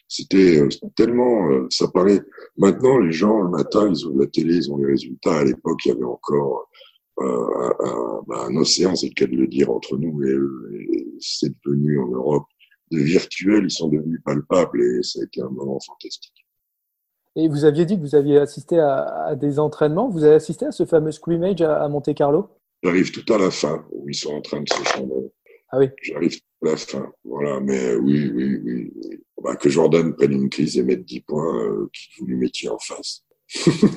[0.07, 2.21] c'était euh, tellement, euh, ça paraît.
[2.57, 5.39] Maintenant, les gens le matin, ils ont la télé, ils ont les résultats.
[5.39, 6.69] À l'époque, il y avait encore
[7.21, 11.15] euh, un, un, océan, c'est le cas de le dire entre nous et eux.
[11.19, 12.45] C'est devenu en Europe
[12.91, 16.45] de virtuel, ils sont devenus palpables et ça a été un moment fantastique.
[17.37, 20.09] Et vous aviez dit que vous aviez assisté à, à des entraînements.
[20.09, 22.47] Vous avez assisté à ce fameux scrimmage à, à Monte Carlo?
[22.83, 25.31] J'arrive tout à la fin où ils sont en train de s'échanger.
[25.75, 25.89] Ah oui.
[26.01, 27.11] J'arrive à la fin.
[27.25, 28.91] Voilà, mais oui, oui, oui.
[28.95, 29.19] oui.
[29.43, 32.69] Bah, que Jordan prenne une crise et mette 10 points, euh, qu'il vous lui mettiez
[32.69, 33.25] en face.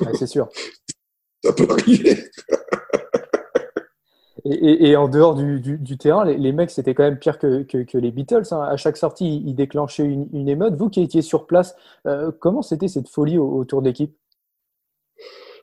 [0.05, 0.49] Ah, c'est sûr.
[1.43, 2.17] Ça peut arriver.
[4.45, 7.17] et, et, et, en dehors du, du, du terrain, les, les mecs, c'était quand même
[7.17, 8.43] pire que, que, que les Beatles.
[8.51, 8.61] Hein.
[8.61, 10.75] À chaque sortie, ils déclenchaient une, une émeute.
[10.75, 11.75] Vous qui étiez sur place,
[12.05, 14.13] euh, comment c'était cette folie autour d'équipe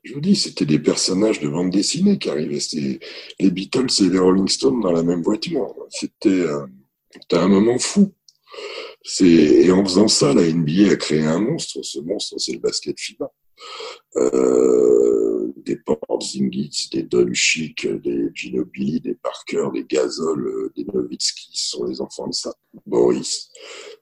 [0.07, 2.61] je vous dis, c'était des personnages de bande dessinée qui arrivaient.
[2.61, 3.01] C'était
[3.41, 5.75] les Beatles et les Rolling Stones dans la même voiture.
[5.91, 6.67] C'était euh,
[7.33, 8.13] un moment fou.
[9.21, 11.83] Et en faisant ça, la NBA a créé un monstre.
[11.83, 13.31] Ce monstre, c'est le basket FIBA.
[14.17, 22.01] Euh, des Porzingis, des Doncic, des Ginobili, des Parker, des Gasol, des Nowitzki, sont les
[22.01, 22.55] enfants de ça.
[22.87, 23.51] Boris,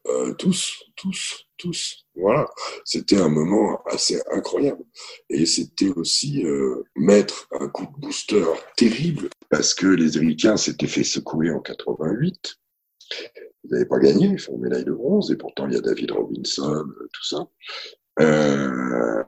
[0.06, 2.06] euh, tous, tous, tous.
[2.14, 2.48] Voilà,
[2.84, 4.84] c'était un moment assez incroyable.
[5.30, 8.44] Et c'était aussi euh, mettre un coup de booster
[8.76, 12.56] terrible parce que les Américains s'étaient fait secouer en 88.
[13.64, 16.10] Ils n'avaient pas gagné, ils font médaille de bronze, et pourtant il y a David
[16.10, 17.48] Robinson, tout ça.
[18.20, 19.22] Euh,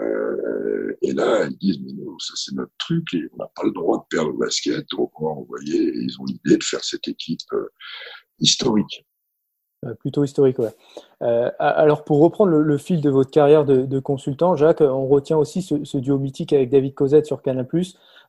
[1.03, 3.72] et là, ils disent, mais non, ça c'est notre truc, et on n'a pas le
[3.72, 6.84] droit de perdre le basket, donc on va envoyer, et ils ont l'idée de faire
[6.84, 7.68] cette équipe euh,
[8.39, 9.07] historique.
[10.01, 10.74] Plutôt historique, ouais.
[11.22, 15.07] Euh, alors, pour reprendre le, le, fil de votre carrière de, de, consultant, Jacques, on
[15.07, 17.66] retient aussi ce, ce, duo mythique avec David Cosette sur Canal+.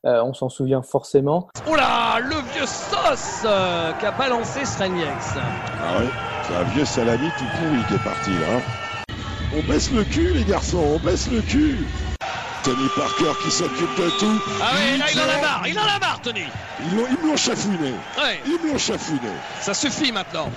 [0.04, 1.48] Euh, on s'en souvient forcément.
[1.68, 5.34] Oh là, le vieux sauce euh, qu'a balancé Srenyex.
[5.36, 6.08] Ah ouais,
[6.46, 8.87] c'est un vieux salami tout pourri qui est parti là.
[9.56, 11.78] On baisse le cul, les garçons, on baisse le cul.
[12.62, 14.40] Tony Parker qui s'occupe de tout.
[14.60, 16.42] Ah oui, là, il en a marre, il en a marre, Tony.
[16.80, 17.92] Ils me l'ont chafouiné.
[18.18, 18.40] Ouais.
[18.46, 19.30] Ils me l'ont chafouiné.
[19.62, 20.50] Ça suffit maintenant.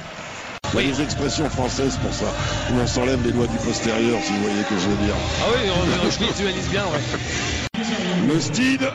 [0.73, 2.25] Il y a des expressions françaises pour ça,
[2.71, 5.15] où on s'enlève les doigts du postérieur, si vous voyez que je veux dire.
[5.41, 7.83] Ah oui, on, je visualise bien, ouais.
[8.27, 8.89] Le Steed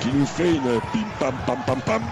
[0.00, 2.02] qui nous fait une pim pam pam pam pam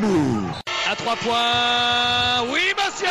[0.00, 0.42] nous.
[0.90, 2.52] À trois points.
[2.52, 3.08] Oui, monsieur.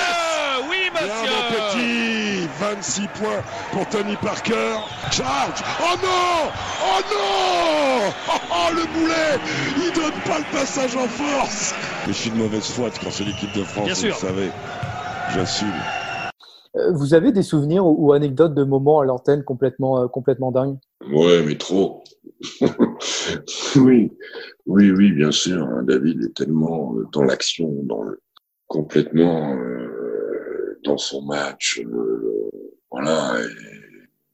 [0.69, 1.35] Oui, Bien, monsieur.
[1.35, 2.47] mon petit.
[2.59, 3.41] 26 points
[3.73, 4.77] pour Tony Parker.
[5.11, 5.61] Charge.
[5.81, 6.51] Oh non
[6.81, 9.39] Oh non Oh, oh, le boulet
[9.77, 11.73] Il donne pas le passage en force
[12.07, 14.09] Mais je suis de mauvaise foi quand c'est l'équipe de France, Bien vous sûr.
[14.09, 14.51] le savez.
[15.33, 15.73] J'assume.
[16.77, 20.51] Euh, Vous avez des souvenirs ou, ou anecdotes de moments à l'antenne complètement, euh, complètement
[20.51, 20.77] dingues?
[21.11, 22.03] Ouais, mais trop.
[23.75, 24.11] oui,
[24.65, 25.63] oui, oui, bien sûr.
[25.63, 28.21] hein, David est tellement euh, dans l'action, dans le,
[28.67, 31.79] complètement euh, dans son match.
[31.83, 32.49] euh,
[32.91, 33.39] voilà.
[33.41, 33.75] Et,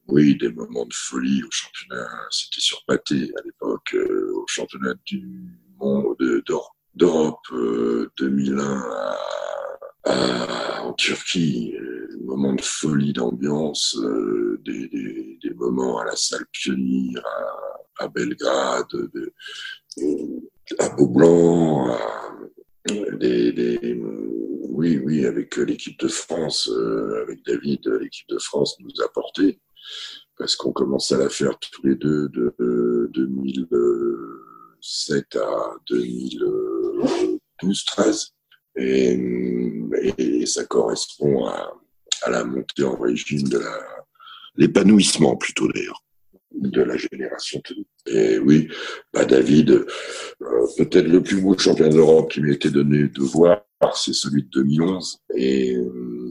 [0.08, 2.06] oui, des moments de folie au championnat.
[2.30, 5.24] C'était sur pâté à l'époque, euh, au championnat du
[5.78, 6.16] monde
[6.94, 9.16] d'Europe euh, 2001 à,
[10.04, 11.74] à- en Turquie.
[11.80, 11.88] euh,
[12.24, 17.24] moments de folie, d'ambiance, euh, des, des, des moments à la salle pionnière,
[17.98, 19.32] à, à Belgrade, de,
[20.78, 21.98] à Beaublanc, à,
[23.18, 24.00] des, des,
[24.70, 29.60] oui, oui, avec l'équipe de France, euh, avec David, l'équipe de France nous a porté
[30.38, 38.32] parce qu'on commençait à la faire tous les deux de, de 2007 à 2012-13.
[38.76, 39.18] Et,
[40.18, 41.72] et ça correspond à,
[42.22, 43.60] à la montée en régime de
[44.56, 46.02] l'épanouissement plutôt d'ailleurs,
[46.52, 47.62] de la génération.
[48.06, 48.68] Et oui,
[49.12, 53.62] bah David, euh, peut-être le plus beau championnat d'Europe qui m'a été donné de voir,
[53.94, 55.18] c'est celui de 2011.
[55.36, 56.30] Et euh,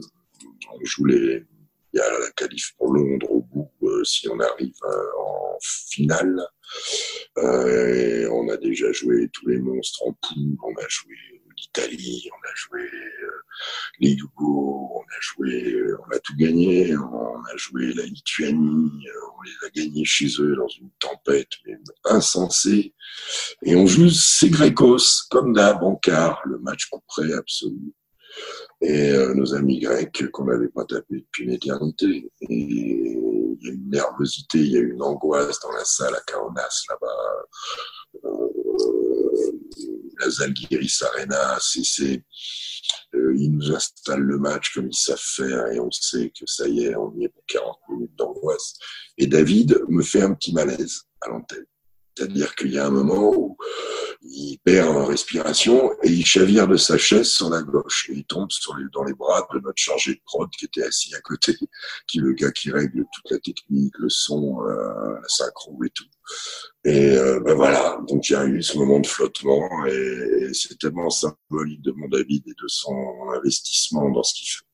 [0.72, 1.44] on joue les,
[1.92, 5.58] il y a la qualif pour Londres au bout euh, si on arrive euh, en
[5.60, 6.40] finale.
[7.38, 11.14] Euh, on a déjà joué tous les monstres en poule, on a joué
[11.56, 13.42] l'Italie, on a joué euh,
[14.00, 19.06] les Yougos, on a joué, euh, on a tout gagné, on a joué la Lituanie,
[19.06, 22.94] euh, on les a gagnés chez eux dans une tempête mais insensée.
[23.62, 25.98] Et on joue ces Grécos, comme d'hab, en
[26.44, 27.94] le match coup près absolu.
[28.80, 32.30] Et euh, nos amis grecs qu'on n'avait pas tapé depuis une éternité.
[32.40, 36.20] Et il y a une nervosité, il y a une angoisse dans la salle à
[36.20, 37.46] Kaunas là-bas.
[38.24, 38.52] Euh,
[40.20, 42.24] la Zalgiris Arena, c'est,
[43.14, 46.68] euh, ils nous installent le match comme ils savent faire et on sait que ça
[46.68, 48.74] y est, on y est pour 40 minutes d'angoisse.
[49.18, 51.66] Et David me fait un petit malaise à l'antenne.
[52.16, 53.56] C'est-à-dire qu'il y a un moment où
[54.24, 58.24] il perd en respiration et il chavire de sa chaise sur la gauche et il
[58.24, 61.20] tombe sur les, dans les bras de notre chargé de prod qui était assis à
[61.20, 61.54] côté,
[62.06, 65.90] qui est le gars qui règle toute la technique, le son, euh, la synchro et
[65.90, 66.04] tout.
[66.84, 70.54] Et euh, ben voilà, donc il y a eu ce moment de flottement et, et
[70.54, 72.94] c'est tellement symbolique de mon David et de son
[73.34, 74.66] investissement dans ce qu'il fait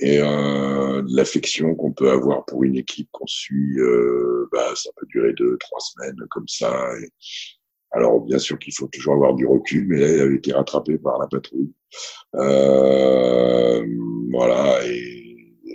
[0.00, 5.06] et euh, l'affection qu'on peut avoir pour une équipe qu'on suit, euh, bah, ça peut
[5.06, 6.92] durer deux, trois semaines comme ça.
[7.02, 7.10] Et
[7.90, 10.98] alors bien sûr qu'il faut toujours avoir du recul, mais là, il avait été rattrapé
[10.98, 11.72] par la patrouille.
[12.34, 13.86] Euh,
[14.30, 15.24] voilà, et,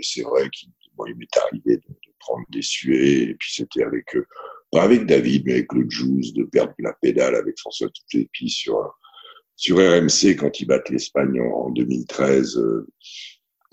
[0.01, 4.25] c'est vrai qu'il bon, m'est arrivé de, prendre des suées, et puis c'était avec, euh,
[4.71, 8.79] pas avec David, mais avec le Juice, de perdre la pédale avec François Toutepi sur,
[9.55, 12.57] sur RMC quand ils battent l'Espagne en, en 2013.
[12.57, 12.87] Euh,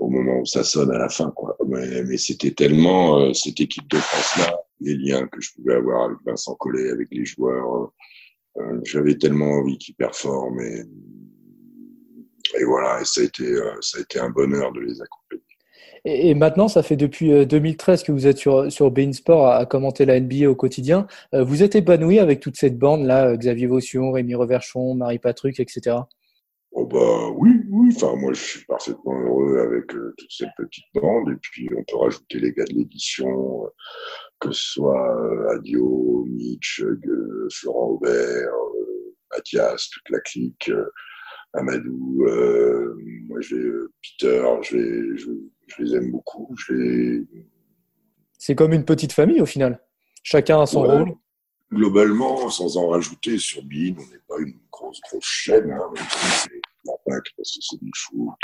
[0.01, 1.57] au moment où ça sonne à la fin, quoi.
[1.69, 6.07] Mais, mais c'était tellement euh, cette équipe de France-là, les liens que je pouvais avoir
[6.07, 7.87] avec Vincent Collet, avec les joueurs, euh,
[8.85, 10.83] j'avais tellement envie qu'ils performent et,
[12.59, 15.43] et voilà, et ça a été euh, ça a été un bonheur de les accompagner.
[16.07, 19.67] Et, maintenant, ça fait depuis euh, 2013 que vous êtes sur sur Bein Sport à,
[19.67, 21.07] commenter la NBA au quotidien.
[21.35, 25.61] Euh, vous êtes épanoui avec toute cette bande là, Xavier Vaution, Rémi Reverchon, Marie Patruc,
[25.61, 25.97] etc.
[26.73, 27.93] Oh bah oui, oui.
[27.97, 31.31] Enfin, moi, je suis parfaitement heureux avec euh, toute cette petite bande.
[31.31, 33.69] Et puis, on peut rajouter les gars de l'édition, euh,
[34.41, 36.83] que ce soit euh, Adio, Mitch,
[37.53, 38.53] Florent Aubert,
[39.33, 40.71] Mathias, toute la clique,
[41.55, 42.25] Amadou.
[43.29, 43.63] moi, j'ai
[44.03, 44.45] Peter.
[44.63, 45.31] Je les, je,
[45.69, 46.55] je les aime beaucoup.
[48.39, 49.81] C'est comme une petite famille au final.
[50.23, 50.97] Chacun a son Ouais.
[50.99, 51.15] rôle.
[51.73, 55.71] Globalement, sans en rajouter, sur Bein, on n'est pas une grosse, grosse chaîne.
[55.71, 58.35] Hein, même si c'est l'impact, parce que c'est du foot,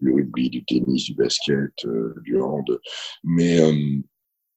[0.00, 2.80] du, rugby, du tennis, du basket, euh, du hand.
[3.22, 4.00] Mais euh,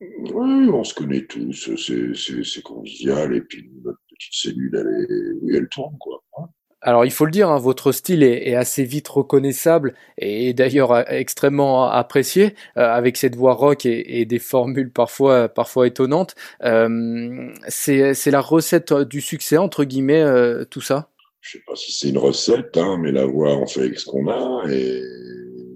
[0.02, 3.36] oui, on se connaît tous, c'est convivial.
[3.36, 6.24] Et puis notre petite cellule, elle, est, oui, elle tourne, quoi.
[6.40, 6.48] hein.
[6.84, 11.04] Alors il faut le dire, hein, votre style est, assez vite reconnaissable et d'ailleurs euh,
[11.08, 16.36] extrêmement apprécié euh, avec cette voix rock et, des formules parfois parfois étonnantes.
[16.64, 21.10] Euh, c'est la recette du succès entre guillemets euh, tout ça?
[21.40, 24.06] Je sais pas si c'est une recette, hein, mais la voix, on fait avec ce
[24.06, 24.64] qu'on a.
[24.70, 25.02] Et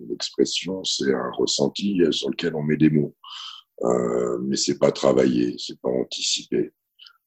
[0.10, 3.14] l'expression, c'est un ressenti sur lequel on met des mots.
[3.84, 6.72] Euh, mais c'est pas travaillé, c'est pas anticipé.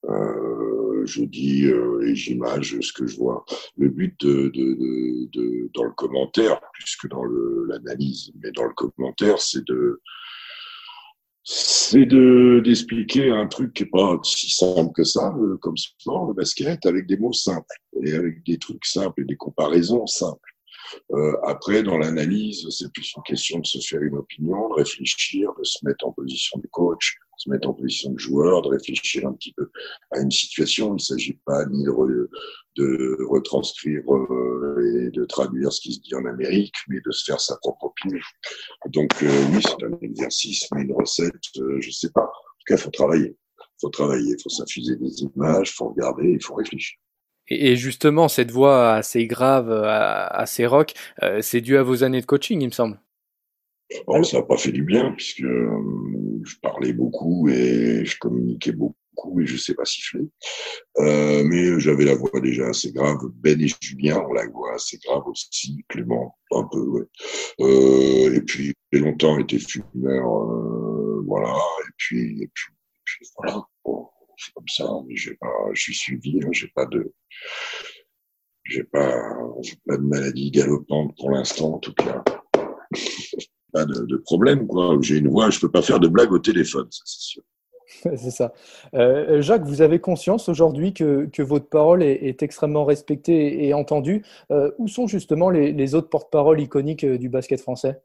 [0.08, 3.44] Euh, euh, je dis euh, et j'image ce que je vois.
[3.76, 10.00] Le but dans le commentaire, plus que dans l'analyse, mais dans le commentaire, c'est de
[11.42, 16.26] c'est de d'expliquer un truc qui est pas si simple que ça, euh, comme sport,
[16.28, 20.50] le basket, avec des mots simples et avec des trucs simples et des comparaisons simples.
[21.12, 25.50] Euh, après, dans l'analyse, c'est plus une question de se faire une opinion, de réfléchir,
[25.58, 29.26] de se mettre en position de coach, se mettre en position de joueur, de réfléchir
[29.26, 29.70] un petit peu
[30.10, 30.90] à une situation.
[30.90, 36.14] Il ne s'agit pas ni de, retranscrire euh, et de traduire ce qui se dit
[36.14, 38.20] en Amérique, mais de se faire sa propre opinion.
[38.88, 42.24] Donc euh, oui, c'est un exercice, mais une recette, euh, je sais pas.
[42.24, 43.36] En tout cas, il faut travailler.
[43.58, 46.98] Il faut travailler, il faut s'infuser des images, il faut regarder, il faut réfléchir.
[47.48, 50.92] Et justement, cette voix assez grave, assez rock,
[51.40, 53.00] c'est dû à vos années de coaching, il me semble.
[54.06, 58.72] Bon, ça n'a pas fait du bien, puisque euh, je parlais beaucoup et je communiquais
[58.72, 60.28] beaucoup et je sais pas siffler.
[60.98, 63.18] Euh, mais j'avais la voix déjà assez grave.
[63.34, 65.84] Ben et Julien ont la voix assez grave aussi.
[65.88, 67.06] Clément, un peu, ouais.
[67.60, 71.54] Euh, et puis, j'ai longtemps été fumeur, euh, voilà.
[71.54, 73.62] Et puis, et puis, et puis voilà.
[73.84, 74.06] Bon
[74.40, 74.88] c'est comme ça.
[75.06, 77.12] Mais j'ai pas, je suis suivi, hein, j'ai pas de,
[78.64, 79.34] j'ai pas,
[79.86, 82.22] pas de maladie galopante pour l'instant, en tout cas.
[83.70, 84.96] Pas de, de problème, quoi.
[85.00, 87.42] J'ai une voix, je peux pas faire de blagues au téléphone, ça c'est sûr.
[88.16, 88.52] C'est ça.
[88.94, 93.74] Euh, Jacques, vous avez conscience aujourd'hui que, que, votre parole est, est, extrêmement respectée et
[93.74, 94.24] entendue.
[94.52, 98.00] Euh, où sont justement les, les autres porte-paroles iconiques euh, du basket français?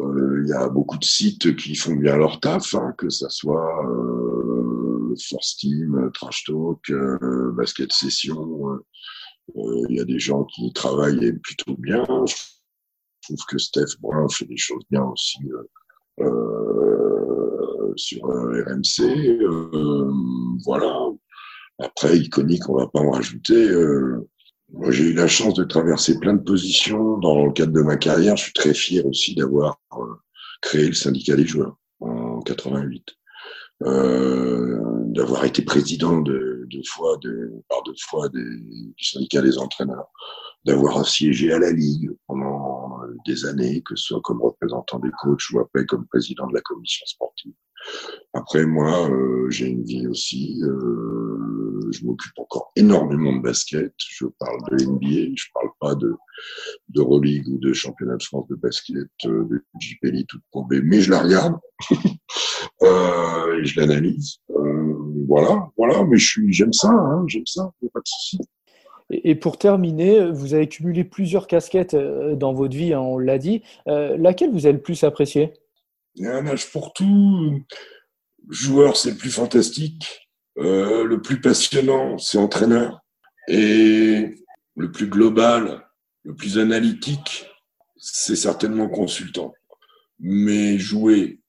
[0.00, 3.28] Euh, Il y a beaucoup de sites qui font bien leur taf, hein, que ça
[3.28, 8.80] soit euh, Force Team, Trash Talk, euh, Basket Session.
[9.56, 12.04] Euh, il y a des gens qui travaillent plutôt bien.
[12.26, 12.34] Je
[13.22, 15.38] trouve que Steph Brun fait des choses bien aussi
[17.96, 19.38] sur RMC.
[20.64, 21.08] voilà.
[21.78, 23.70] Après, iconique, on va pas en rajouter.
[24.72, 27.96] Moi, j'ai eu la chance de traverser plein de positions dans le cadre de ma
[27.96, 28.36] carrière.
[28.36, 29.80] Je suis très fier aussi d'avoir
[30.60, 33.04] créé le syndicat des joueurs en 88
[33.82, 37.18] euh, d'avoir été président de, fois,
[37.68, 40.08] par deux fois du syndicat des entraîneurs,
[40.64, 42.79] d'avoir siégé à la Ligue pendant
[43.30, 46.60] des années, que ce soit comme représentant des coachs ou après comme président de la
[46.60, 47.54] commission sportive.
[48.34, 50.60] Après, moi, euh, j'ai une vie aussi.
[50.62, 53.92] Euh, je m'occupe encore énormément de basket.
[53.98, 55.34] Je parle de NBA.
[55.34, 56.14] Je parle pas de
[56.88, 61.00] de Euroleague ou de championnat de France de basket, euh, de JPL toute B, mais
[61.00, 61.56] je la regarde
[61.90, 64.38] et je l'analyse.
[65.28, 66.04] Voilà, voilà.
[66.04, 66.90] Mais j'aime ça.
[66.90, 67.72] Hein, j'aime ça.
[67.80, 68.38] Il n'y a pas de souci.
[69.10, 73.62] Et pour terminer, vous avez cumulé plusieurs casquettes dans votre vie, hein, on l'a dit.
[73.88, 75.52] Euh, laquelle vous avez le plus apprécié?
[76.14, 77.60] Il y a un âge pour tout.
[78.48, 80.28] Joueur, c'est le plus fantastique.
[80.58, 83.00] Euh, le plus passionnant, c'est entraîneur.
[83.48, 84.36] Et
[84.76, 85.86] le plus global,
[86.22, 87.46] le plus analytique,
[87.96, 89.52] c'est certainement consultant.
[90.20, 91.39] Mais jouer,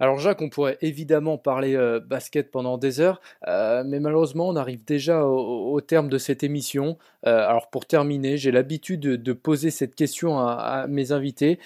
[0.00, 4.54] alors Jacques, on pourrait évidemment parler euh, basket pendant des heures, euh, mais malheureusement on
[4.54, 6.98] arrive déjà au, terme de cette émission.
[7.26, 11.58] Euh, alors pour terminer, j'ai l'habitude de, poser cette question à, mes invités.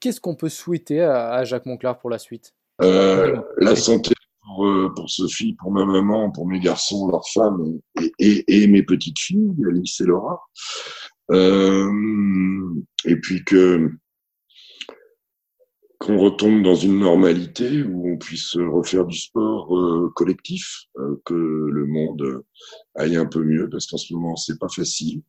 [0.00, 2.54] Qu'est-ce qu'on peut souhaiter à, Jacques Monclar pour la suite?
[2.80, 8.62] La santé pour, pour, Sophie, pour ma maman, pour mes garçons, leurs femmes et, et,
[8.62, 10.40] et mes petites filles, Alice et Laura.
[13.04, 13.90] et puis que
[16.08, 21.34] qu'on retombe dans une normalité où on puisse refaire du sport euh, collectif, euh, que
[21.34, 22.44] le monde
[22.94, 25.20] aille un peu mieux, parce qu'en ce moment c'est pas facile.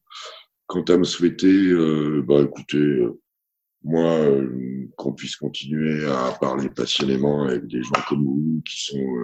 [0.68, 3.20] Quant à me souhaiter, euh, bah écoutez, euh,
[3.84, 9.16] moi euh, qu'on puisse continuer à parler passionnément avec des gens comme vous qui sont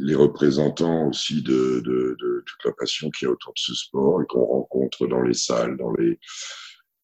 [0.00, 3.74] les représentants aussi de, de, de toute la passion qu'il y a autour de ce
[3.74, 6.18] sport et qu'on rencontre dans les salles, dans les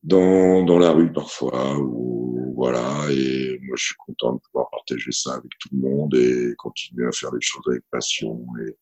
[0.06, 5.12] dans, dans la rue parfois, ou voilà, et moi je suis content de pouvoir partager
[5.12, 8.74] ça avec tout le monde et continuer à faire les choses avec passion et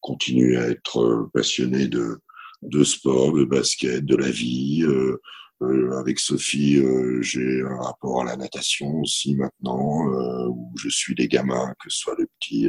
[0.00, 2.18] continuer à être passionné de,
[2.62, 4.82] de sport, de basket, de la vie.
[4.82, 5.20] Euh,
[5.62, 10.88] euh, avec Sophie, euh, j'ai un rapport à la natation aussi maintenant, euh, où je
[10.88, 12.68] suis des gamins, que ce soit le petit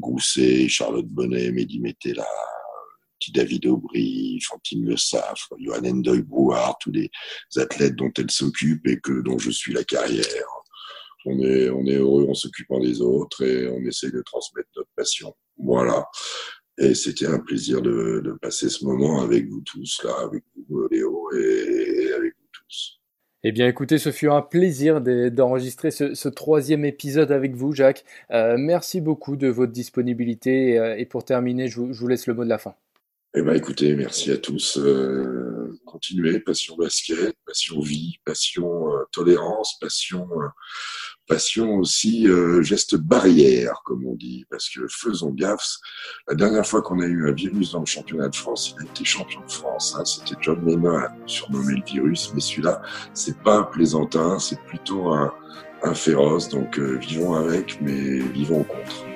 [0.00, 2.26] Grousset, Charlotte Bonnet, Mehdi Metella,
[3.18, 6.24] petit David Aubry, Fantine Le Saf, Johan Endoy
[6.80, 7.10] tous les
[7.56, 10.46] athlètes dont elle s'occupe et que dont je suis la carrière.
[11.28, 15.34] On est, heureux en s'occupant des autres et on essaie de transmettre notre passion.
[15.58, 16.06] Voilà.
[16.78, 21.32] Et c'était un plaisir de, passer ce moment avec vous tous, là, avec vous, Léo,
[21.32, 23.00] et avec vous tous.
[23.42, 28.04] Eh bien, écoutez, ce fut un plaisir d'enregistrer ce, troisième épisode avec vous, Jacques.
[28.30, 30.78] Euh, merci beaucoup de votre disponibilité.
[30.78, 32.74] Euh, et, pour terminer, je vous, laisse le mot de la fin.
[33.38, 34.78] Eh bien, écoutez, merci à tous.
[34.78, 40.26] Euh, continuez, passion basket, passion vie, passion tolérance, passion
[41.26, 45.76] passion aussi euh, geste barrière, comme on dit, parce que faisons gaffe.
[46.28, 48.90] La dernière fois qu'on a eu un virus dans le championnat de France, il a
[48.90, 49.96] été champion de France.
[49.98, 52.80] Hein, C'était John Lennon, surnommé le virus, mais celui-là,
[53.12, 55.34] c'est pas un plaisantin, c'est plutôt un,
[55.82, 56.48] un féroce.
[56.48, 59.15] Donc euh, vivons avec, mais vivons contre.